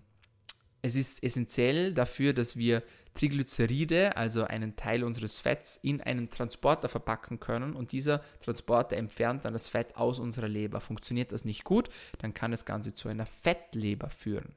es 0.81 0.95
ist 0.95 1.23
essentiell 1.23 1.93
dafür, 1.93 2.33
dass 2.33 2.57
wir 2.57 2.83
Triglyceride, 3.15 4.17
also 4.17 4.43
einen 4.43 4.75
Teil 4.75 5.03
unseres 5.03 5.39
Fetts, 5.39 5.77
in 5.77 6.01
einen 6.01 6.29
Transporter 6.29 6.89
verpacken 6.89 7.39
können 7.39 7.73
und 7.73 7.91
dieser 7.91 8.19
Transporter 8.43 8.97
entfernt 8.97 9.45
dann 9.45 9.53
das 9.53 9.69
Fett 9.69 9.95
aus 9.95 10.19
unserer 10.19 10.49
Leber. 10.49 10.81
Funktioniert 10.81 11.31
das 11.31 11.45
nicht 11.45 11.63
gut, 11.63 11.89
dann 12.19 12.33
kann 12.33 12.51
das 12.51 12.65
Ganze 12.65 12.93
zu 12.93 13.07
einer 13.07 13.25
Fettleber 13.25 14.09
führen. 14.09 14.53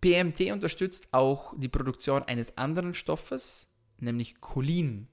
PMT 0.00 0.52
unterstützt 0.52 1.08
auch 1.12 1.54
die 1.58 1.68
Produktion 1.68 2.22
eines 2.24 2.58
anderen 2.58 2.94
Stoffes, 2.94 3.72
nämlich 3.98 4.40
Cholin. 4.40 5.08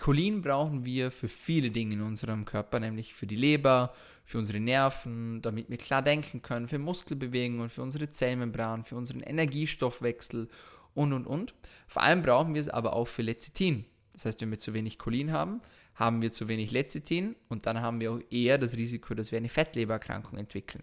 Cholin 0.00 0.40
brauchen 0.40 0.86
wir 0.86 1.10
für 1.10 1.28
viele 1.28 1.70
Dinge 1.70 1.92
in 1.92 2.00
unserem 2.00 2.46
Körper, 2.46 2.80
nämlich 2.80 3.12
für 3.12 3.26
die 3.26 3.36
Leber, 3.36 3.92
für 4.24 4.38
unsere 4.38 4.58
Nerven, 4.58 5.42
damit 5.42 5.68
wir 5.68 5.76
klar 5.76 6.00
denken 6.00 6.40
können, 6.40 6.68
für 6.68 6.78
Muskelbewegungen, 6.78 7.68
für 7.68 7.82
unsere 7.82 8.08
Zellmembran, 8.08 8.82
für 8.82 8.96
unseren 8.96 9.20
Energiestoffwechsel 9.20 10.48
und 10.94 11.12
und 11.12 11.26
und. 11.26 11.54
Vor 11.86 12.02
allem 12.02 12.22
brauchen 12.22 12.54
wir 12.54 12.62
es 12.62 12.70
aber 12.70 12.94
auch 12.94 13.08
für 13.08 13.20
Lecithin. 13.20 13.84
Das 14.14 14.24
heißt, 14.24 14.40
wenn 14.40 14.50
wir 14.50 14.58
zu 14.58 14.72
wenig 14.72 14.96
Cholin 14.96 15.32
haben, 15.32 15.60
haben 15.94 16.22
wir 16.22 16.32
zu 16.32 16.48
wenig 16.48 16.70
Lecithin 16.70 17.36
und 17.48 17.66
dann 17.66 17.82
haben 17.82 18.00
wir 18.00 18.12
auch 18.12 18.20
eher 18.30 18.56
das 18.56 18.78
Risiko, 18.78 19.12
dass 19.12 19.32
wir 19.32 19.36
eine 19.36 19.50
Fettlebererkrankung 19.50 20.38
entwickeln 20.38 20.82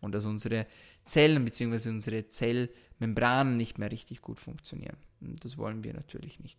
und 0.00 0.12
dass 0.12 0.24
unsere 0.24 0.66
Zellen 1.04 1.44
bzw. 1.44 1.88
unsere 1.90 2.28
Zellmembranen 2.28 3.56
nicht 3.56 3.78
mehr 3.78 3.92
richtig 3.92 4.22
gut 4.22 4.40
funktionieren. 4.40 4.96
Das 5.20 5.56
wollen 5.56 5.84
wir 5.84 5.94
natürlich 5.94 6.40
nicht. 6.40 6.58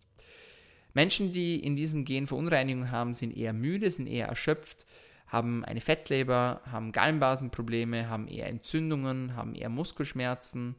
Menschen, 0.98 1.32
die 1.32 1.60
in 1.64 1.76
diesem 1.76 2.06
Gen 2.06 2.26
Verunreinigung 2.26 2.90
haben, 2.90 3.14
sind 3.14 3.38
eher 3.38 3.54
müde, 3.54 3.92
sind 3.92 4.08
eher 4.08 4.26
erschöpft, 4.26 4.88
haben 5.28 5.64
eine 5.64 5.80
Fettleber, 5.80 6.60
haben 6.72 6.92
Gallenbasenprobleme, 6.92 8.10
haben 8.10 8.28
eher 8.28 8.48
Entzündungen, 8.48 9.36
haben 9.36 9.54
eher 9.54 9.70
Muskelschmerzen 9.70 10.76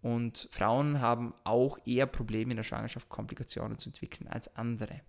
und 0.00 0.48
Frauen 0.50 1.00
haben 1.00 1.32
auch 1.44 1.78
eher 1.86 2.06
Probleme 2.06 2.50
in 2.50 2.56
der 2.56 2.64
Schwangerschaft, 2.64 3.08
Komplikationen 3.08 3.78
zu 3.78 3.90
entwickeln 3.90 4.26
als 4.26 4.52
andere. 4.56 5.00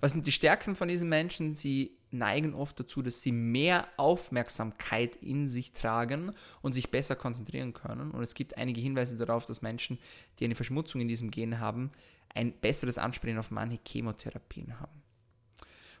Was 0.00 0.12
sind 0.12 0.26
die 0.26 0.32
Stärken 0.32 0.74
von 0.74 0.88
diesen 0.88 1.10
Menschen? 1.10 1.54
Sie 1.54 1.98
neigen 2.14 2.54
oft 2.54 2.78
dazu, 2.80 3.02
dass 3.02 3.22
sie 3.22 3.32
mehr 3.32 3.86
Aufmerksamkeit 3.96 5.16
in 5.16 5.48
sich 5.48 5.72
tragen 5.72 6.32
und 6.62 6.72
sich 6.72 6.90
besser 6.90 7.16
konzentrieren 7.16 7.74
können. 7.74 8.10
Und 8.10 8.22
es 8.22 8.34
gibt 8.34 8.56
einige 8.56 8.80
Hinweise 8.80 9.16
darauf, 9.16 9.44
dass 9.44 9.62
Menschen, 9.62 9.98
die 10.38 10.44
eine 10.44 10.54
Verschmutzung 10.54 11.00
in 11.00 11.08
diesem 11.08 11.30
Gen 11.30 11.60
haben, 11.60 11.90
ein 12.34 12.52
besseres 12.52 12.98
Ansprechen 12.98 13.38
auf 13.38 13.50
manche 13.50 13.78
Chemotherapien 13.86 14.80
haben. 14.80 15.02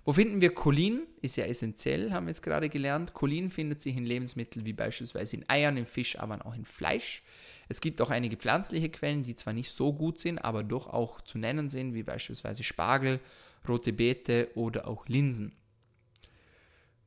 Wo 0.04 0.12
finden 0.12 0.42
wir 0.42 0.54
Cholin? 0.54 1.06
Ist 1.22 1.36
ja 1.36 1.44
essentiell, 1.44 2.12
haben 2.12 2.26
wir 2.26 2.30
jetzt 2.30 2.42
gerade 2.42 2.68
gelernt. 2.68 3.14
Cholin 3.14 3.50
findet 3.50 3.80
sich 3.80 3.96
in 3.96 4.04
Lebensmitteln 4.04 4.66
wie 4.66 4.74
beispielsweise 4.74 5.36
in 5.36 5.48
Eiern, 5.48 5.78
in 5.78 5.86
Fisch, 5.86 6.18
aber 6.18 6.44
auch 6.44 6.54
in 6.54 6.66
Fleisch. 6.66 7.22
Es 7.68 7.80
gibt 7.80 8.02
auch 8.02 8.10
einige 8.10 8.36
pflanzliche 8.36 8.90
Quellen, 8.90 9.22
die 9.22 9.34
zwar 9.34 9.54
nicht 9.54 9.70
so 9.70 9.94
gut 9.94 10.20
sind, 10.20 10.38
aber 10.38 10.62
doch 10.62 10.88
auch 10.88 11.22
zu 11.22 11.38
nennen 11.38 11.70
sind, 11.70 11.94
wie 11.94 12.02
beispielsweise 12.02 12.62
Spargel, 12.62 13.18
rote 13.66 13.94
Beete 13.94 14.50
oder 14.54 14.86
auch 14.86 15.08
Linsen. 15.08 15.56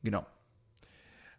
Genau. 0.03 0.25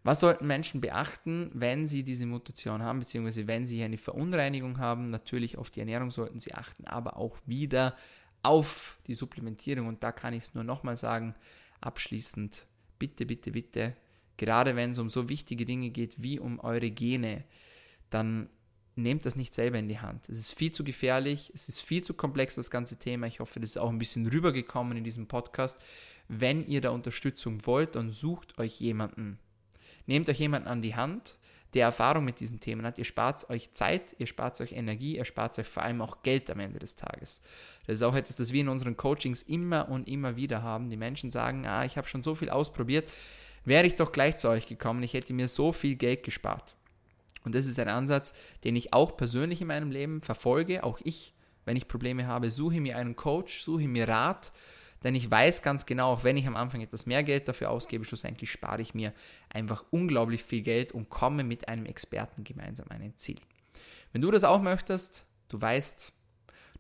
Was 0.05 0.21
sollten 0.21 0.47
Menschen 0.47 0.81
beachten, 0.81 1.51
wenn 1.55 1.87
sie 1.87 2.03
diese 2.03 2.25
Mutation 2.25 2.83
haben, 2.83 3.01
beziehungsweise 3.01 3.47
wenn 3.47 3.66
sie 3.66 3.83
eine 3.83 3.99
Verunreinigung 3.99 4.79
haben? 4.79 5.07
Natürlich 5.07 5.59
auf 5.59 5.71
die 5.71 5.81
Ernährung 5.81 6.11
sollten 6.11 6.40
sie 6.40 6.55
achten, 6.55 6.87
aber 6.87 7.16
auch 7.16 7.37
wieder 7.47 7.97
auf 8.42 8.99
die 9.07 9.14
Supplementierung. 9.14 9.87
Und 9.87 10.03
da 10.03 10.12
kann 10.12 10.35
ich 10.35 10.44
es 10.44 10.55
nur 10.55 10.64
nochmal 10.64 10.97
sagen, 10.97 11.35
abschließend, 11.81 12.66
bitte, 12.99 13.27
bitte, 13.27 13.51
bitte, 13.51 13.97
gerade 14.37 14.77
wenn 14.77 14.92
es 14.92 14.99
um 14.99 15.11
so 15.11 15.29
wichtige 15.29 15.66
Dinge 15.66 15.90
geht 15.90 16.23
wie 16.23 16.38
um 16.38 16.59
eure 16.61 16.90
Gene, 16.90 17.44
dann 18.09 18.49
nehmt 18.99 19.25
das 19.25 19.37
nicht 19.37 19.55
selber 19.55 19.79
in 19.79 19.89
die 19.89 20.01
Hand. 20.01 20.29
Es 20.29 20.39
ist 20.39 20.53
viel 20.53 20.73
zu 20.73 20.85
gefährlich, 20.85 21.51
es 21.55 21.69
ist 21.69 21.81
viel 21.81 22.03
zu 22.03 22.15
komplex, 22.15 22.57
das 22.57 22.71
ganze 22.71 22.99
Thema. 22.99 23.27
Ich 23.27 23.41
hoffe, 23.41 23.61
das 23.61 23.71
ist 23.71 23.79
auch 23.79 23.91
ein 23.91 23.99
bisschen 23.99 24.27
rübergekommen 24.27 24.99
in 24.99 25.05
diesem 25.05 25.27
Podcast. 25.27 25.81
Wenn 26.29 26.67
ihr 26.67 26.81
da 26.81 26.91
Unterstützung 26.91 27.65
wollt, 27.67 27.95
dann 27.95 28.11
sucht 28.11 28.59
euch 28.59 28.81
jemanden, 28.81 29.39
Nehmt 30.09 30.31
euch 30.31 30.39
jemanden 30.39 30.69
an 30.69 30.81
die 30.81 30.97
Hand, 30.97 31.39
der 31.75 31.85
Erfahrung 31.85 32.25
mit 32.25 32.41
diesen 32.41 32.61
Themen 32.61 32.87
hat. 32.87 32.97
Ihr 32.97 33.05
spart 33.05 33.51
euch 33.51 33.73
Zeit, 33.73 34.17
ihr 34.17 34.27
spart 34.27 34.59
euch 34.63 34.73
Energie, 34.73 35.19
ihr 35.19 35.27
spart 35.27 35.59
euch 35.59 35.67
vor 35.67 35.83
allem 35.83 36.01
auch 36.01 36.23
Geld 36.23 36.51
am 36.51 36.61
Ende 36.61 36.79
des 36.79 36.95
Tages. 36.95 37.43
Das 37.87 37.97
ist 37.97 38.03
auch 38.03 38.15
etwas, 38.15 38.37
das 38.37 38.51
wir 38.51 38.63
in 38.63 38.71
unseren 38.71 38.97
Coachings 38.97 39.43
immer 39.43 39.91
und 39.91 40.09
immer 40.09 40.35
wieder 40.35 40.63
haben. 40.63 40.89
Die 40.89 40.97
Menschen 40.97 41.31
sagen, 41.31 41.67
ah, 41.67 41.85
ich 41.85 41.99
habe 41.99 42.09
schon 42.09 42.23
so 42.23 42.35
viel 42.35 42.49
ausprobiert, 42.49 43.07
wäre 43.67 43.87
ich 43.87 43.97
doch 43.97 44.11
gleich 44.11 44.39
zu 44.39 44.49
euch 44.49 44.67
gekommen, 44.67 45.03
ich 45.03 45.13
hätte 45.13 45.35
mir 45.35 45.47
so 45.47 45.73
viel 45.73 45.97
Geld 45.97 46.23
gespart. 46.23 46.75
Und 47.44 47.55
das 47.55 47.66
ist 47.66 47.79
ein 47.79 47.88
Ansatz, 47.88 48.35
den 48.64 48.77
ich 48.77 48.92
auch 48.92 49.16
persönlich 49.16 49.61
in 49.61 49.68
meinem 49.68 49.90
Leben 49.90 50.20
verfolge. 50.20 50.85
Auch 50.85 51.01
ich, 51.05 51.35
wenn 51.64 51.77
ich 51.77 51.88
Probleme 51.88 52.27
habe, 52.27 52.51
suche 52.51 52.81
mir 52.81 52.96
einen 52.96 53.17
Coach, 53.17 53.63
suche 53.63 53.88
mir 53.88 54.08
Rat 54.08 54.52
denn 55.04 55.15
ich 55.15 55.31
weiß 55.31 55.63
ganz 55.63 55.87
genau, 55.87 56.13
auch 56.13 56.25
wenn 56.25 56.37
ich 56.37 56.46
am 56.46 56.56
Anfang 56.56 56.81
etwas 56.81 57.06
mehr 57.06 57.23
Geld 57.23 57.46
dafür 57.46 57.71
ausgebe, 57.71 58.04
schlussendlich 58.04 58.50
spare 58.50 58.83
ich 58.83 58.94
mir 58.94 59.13
einfach 59.48 59.85
unglaublich 59.90 60.42
viel 60.42 60.63
Geld 60.63 60.92
und 60.92 61.08
komme 61.08 61.44
mit 61.44 61.69
einem 61.69 61.87
Experten 61.87 62.44
gemeinsam 62.44 62.88
an 62.90 63.02
ein 63.02 63.17
Ziel. 63.17 63.38
Wenn 64.13 64.23
du 64.23 64.31
das 64.31 64.44
auch 64.44 64.60
möchtest, 64.60 65.27
du 65.48 65.60
weißt, 65.60 66.13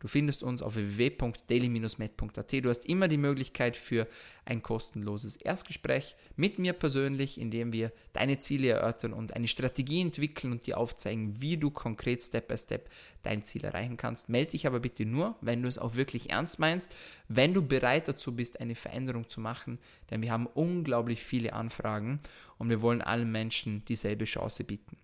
Du 0.00 0.06
findest 0.06 0.42
uns 0.42 0.62
auf 0.62 0.76
www.daily-med.at. 0.76 2.52
Du 2.52 2.68
hast 2.68 2.86
immer 2.86 3.08
die 3.08 3.16
Möglichkeit 3.16 3.76
für 3.76 4.06
ein 4.44 4.62
kostenloses 4.62 5.36
Erstgespräch 5.36 6.16
mit 6.36 6.58
mir 6.58 6.72
persönlich, 6.72 7.40
in 7.40 7.50
dem 7.50 7.72
wir 7.72 7.92
deine 8.12 8.38
Ziele 8.38 8.68
erörtern 8.68 9.12
und 9.12 9.34
eine 9.34 9.48
Strategie 9.48 10.00
entwickeln 10.00 10.52
und 10.52 10.66
dir 10.66 10.78
aufzeigen, 10.78 11.40
wie 11.40 11.56
du 11.56 11.70
konkret 11.70 12.22
Step 12.22 12.48
by 12.48 12.56
Step 12.56 12.88
dein 13.22 13.42
Ziel 13.42 13.64
erreichen 13.64 13.96
kannst. 13.96 14.28
Melde 14.28 14.52
dich 14.52 14.66
aber 14.66 14.80
bitte 14.80 15.04
nur, 15.04 15.36
wenn 15.40 15.62
du 15.62 15.68
es 15.68 15.78
auch 15.78 15.96
wirklich 15.96 16.30
ernst 16.30 16.58
meinst, 16.58 16.94
wenn 17.26 17.52
du 17.52 17.62
bereit 17.62 18.08
dazu 18.08 18.34
bist, 18.34 18.60
eine 18.60 18.74
Veränderung 18.74 19.28
zu 19.28 19.40
machen, 19.40 19.78
denn 20.10 20.22
wir 20.22 20.30
haben 20.30 20.46
unglaublich 20.46 21.22
viele 21.22 21.52
Anfragen 21.52 22.20
und 22.56 22.70
wir 22.70 22.80
wollen 22.80 23.02
allen 23.02 23.30
Menschen 23.30 23.84
dieselbe 23.86 24.24
Chance 24.24 24.64
bieten. 24.64 24.96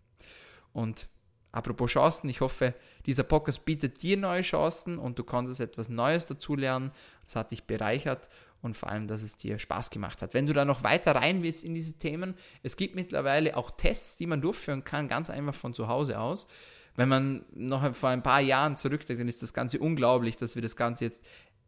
Und 0.73 1.09
Apropos 1.55 1.93
Chancen, 1.93 2.29
ich 2.29 2.41
hoffe, 2.41 2.75
dieser 3.07 3.23
Podcast 3.23 3.65
bietet 3.65 4.03
dir 4.03 4.17
neue 4.17 4.43
Chancen 4.43 4.99
und 4.99 5.21
du 5.21 5.23
konntest 5.23 5.61
etwas 5.61 5.89
Neues 5.89 6.27
dazulernen. 6.27 6.91
Das 7.27 7.37
hat 7.37 7.53
dich 7.53 7.63
bereichert 7.63 8.29
und 8.61 8.77
vor 8.77 8.89
allem, 8.89 9.07
dass 9.07 9.23
es 9.23 9.37
dir 9.37 9.61
Spaß 9.61 9.91
gemacht 9.91 10.21
hat. 10.21 10.35
Wenn 10.35 10.49
du 10.49 10.53
da 10.53 10.65
noch 10.65 10.83
weiter 10.83 11.15
rein 11.15 11.45
willst 11.45 11.63
in 11.63 11.77
diese 11.77 11.93
Themen, 11.93 12.35
es 12.65 12.77
gibt 12.77 12.97
mittlerweile 12.97 13.57
auch 13.57 13.71
Tests, 13.71 14.17
die 14.17 14.27
man 14.27 14.41
durchführen 14.41 14.83
kann, 14.83 15.07
ganz 15.07 15.31
einfach 15.31 15.55
von 15.55 15.75
zu 15.75 15.87
Hause 15.87 16.19
aus. 16.19 16.49
Wenn 16.97 17.09
man 17.09 17.45
noch 17.55 17.95
vor 17.95 18.09
ein 18.09 18.25
paar 18.25 18.41
Jahren 18.41 18.77
zurückdenkt, 18.77 19.21
dann 19.21 19.29
ist 19.29 19.45
das 19.45 19.55
Ganze 19.55 19.79
unglaublich, 19.79 20.37
dass 20.37 20.57
wir 20.57 20.63
das 20.63 20.75
Ganze 20.75 21.05
jetzt 21.05 21.23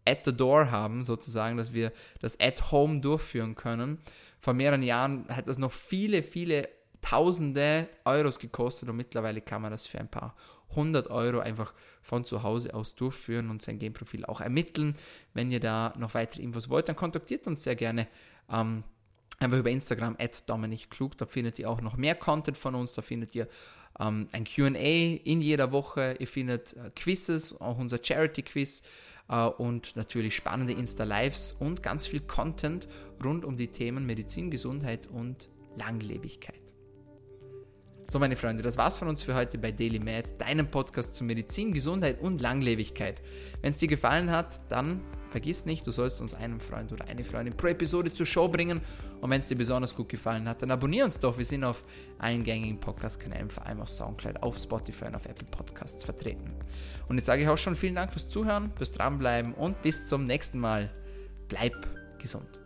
at 0.04 0.24
the 0.24 0.36
door 0.36 0.72
haben, 0.72 1.04
sozusagen, 1.04 1.56
dass 1.56 1.72
wir 1.72 1.92
das 2.20 2.40
at 2.40 2.72
home 2.72 3.00
durchführen 3.00 3.54
können. 3.54 3.98
Vor 4.40 4.52
mehreren 4.52 4.82
Jahren 4.82 5.28
hat 5.28 5.46
das 5.46 5.58
noch 5.58 5.70
viele, 5.70 6.24
viele 6.24 6.68
Tausende 7.08 7.88
Euros 8.04 8.40
gekostet 8.40 8.88
und 8.88 8.96
mittlerweile 8.96 9.40
kann 9.40 9.62
man 9.62 9.70
das 9.70 9.86
für 9.86 10.00
ein 10.00 10.10
paar 10.10 10.34
hundert 10.74 11.08
Euro 11.08 11.38
einfach 11.38 11.72
von 12.02 12.24
zu 12.24 12.42
Hause 12.42 12.74
aus 12.74 12.96
durchführen 12.96 13.48
und 13.48 13.62
sein 13.62 13.78
Gameprofil 13.78 14.24
auch 14.24 14.40
ermitteln. 14.40 14.96
Wenn 15.32 15.52
ihr 15.52 15.60
da 15.60 15.94
noch 15.96 16.14
weitere 16.14 16.42
Infos 16.42 16.68
wollt, 16.68 16.88
dann 16.88 16.96
kontaktiert 16.96 17.46
uns 17.46 17.62
sehr 17.62 17.76
gerne. 17.76 18.08
Ähm, 18.50 18.82
einfach 19.38 19.58
über 19.58 19.70
Instagram 19.70 20.16
at 20.18 20.48
Dominik 20.50 20.90
Klug, 20.90 21.16
da 21.16 21.26
findet 21.26 21.60
ihr 21.60 21.70
auch 21.70 21.80
noch 21.80 21.96
mehr 21.96 22.16
Content 22.16 22.58
von 22.58 22.74
uns, 22.74 22.94
da 22.94 23.02
findet 23.02 23.36
ihr 23.36 23.46
ähm, 24.00 24.28
ein 24.32 24.42
QA 24.42 24.74
in 24.74 25.40
jeder 25.40 25.70
Woche, 25.70 26.16
ihr 26.18 26.26
findet 26.26 26.72
äh, 26.72 26.90
Quizzes, 26.96 27.60
auch 27.60 27.78
unser 27.78 28.02
Charity-Quiz 28.02 28.82
äh, 29.28 29.44
und 29.44 29.94
natürlich 29.94 30.34
spannende 30.34 30.72
Insta-Lives 30.72 31.52
und 31.52 31.84
ganz 31.84 32.08
viel 32.08 32.20
Content 32.20 32.88
rund 33.22 33.44
um 33.44 33.56
die 33.56 33.68
Themen 33.68 34.06
Medizin, 34.06 34.50
Gesundheit 34.50 35.06
und 35.06 35.48
Langlebigkeit. 35.76 36.65
So, 38.08 38.20
meine 38.20 38.36
Freunde, 38.36 38.62
das 38.62 38.78
war's 38.78 38.96
von 38.96 39.08
uns 39.08 39.24
für 39.24 39.34
heute 39.34 39.58
bei 39.58 39.72
Daily 39.72 39.98
Med, 39.98 40.40
deinem 40.40 40.70
Podcast 40.70 41.16
zu 41.16 41.24
Medizin, 41.24 41.74
Gesundheit 41.74 42.20
und 42.20 42.40
Langlebigkeit. 42.40 43.20
Wenn 43.62 43.70
es 43.70 43.78
dir 43.78 43.88
gefallen 43.88 44.30
hat, 44.30 44.60
dann 44.70 45.00
vergiss 45.30 45.66
nicht, 45.66 45.84
du 45.84 45.90
sollst 45.90 46.20
uns 46.20 46.32
einen 46.32 46.60
Freund 46.60 46.92
oder 46.92 47.06
eine 47.06 47.24
Freundin 47.24 47.56
pro 47.56 47.66
Episode 47.66 48.12
zur 48.12 48.24
Show 48.24 48.46
bringen. 48.46 48.80
Und 49.20 49.30
wenn 49.30 49.40
es 49.40 49.48
dir 49.48 49.56
besonders 49.56 49.96
gut 49.96 50.08
gefallen 50.08 50.48
hat, 50.48 50.62
dann 50.62 50.70
abonnier 50.70 51.04
uns 51.04 51.18
doch. 51.18 51.36
Wir 51.36 51.44
sind 51.44 51.64
auf 51.64 51.82
allen 52.18 52.44
gängigen 52.44 52.78
Podcast-Kanälen, 52.78 53.50
vor 53.50 53.66
allem 53.66 53.80
auf 53.80 53.88
Soundcloud, 53.88 54.40
auf 54.40 54.56
Spotify 54.56 55.06
und 55.06 55.16
auf 55.16 55.26
Apple 55.26 55.48
Podcasts 55.50 56.04
vertreten. 56.04 56.52
Und 57.08 57.16
jetzt 57.16 57.26
sage 57.26 57.42
ich 57.42 57.48
auch 57.48 57.58
schon 57.58 57.74
vielen 57.74 57.96
Dank 57.96 58.12
fürs 58.12 58.28
Zuhören, 58.28 58.72
fürs 58.76 58.92
Dranbleiben 58.92 59.52
und 59.52 59.82
bis 59.82 60.06
zum 60.06 60.26
nächsten 60.26 60.60
Mal. 60.60 60.92
Bleib 61.48 61.74
gesund. 62.18 62.65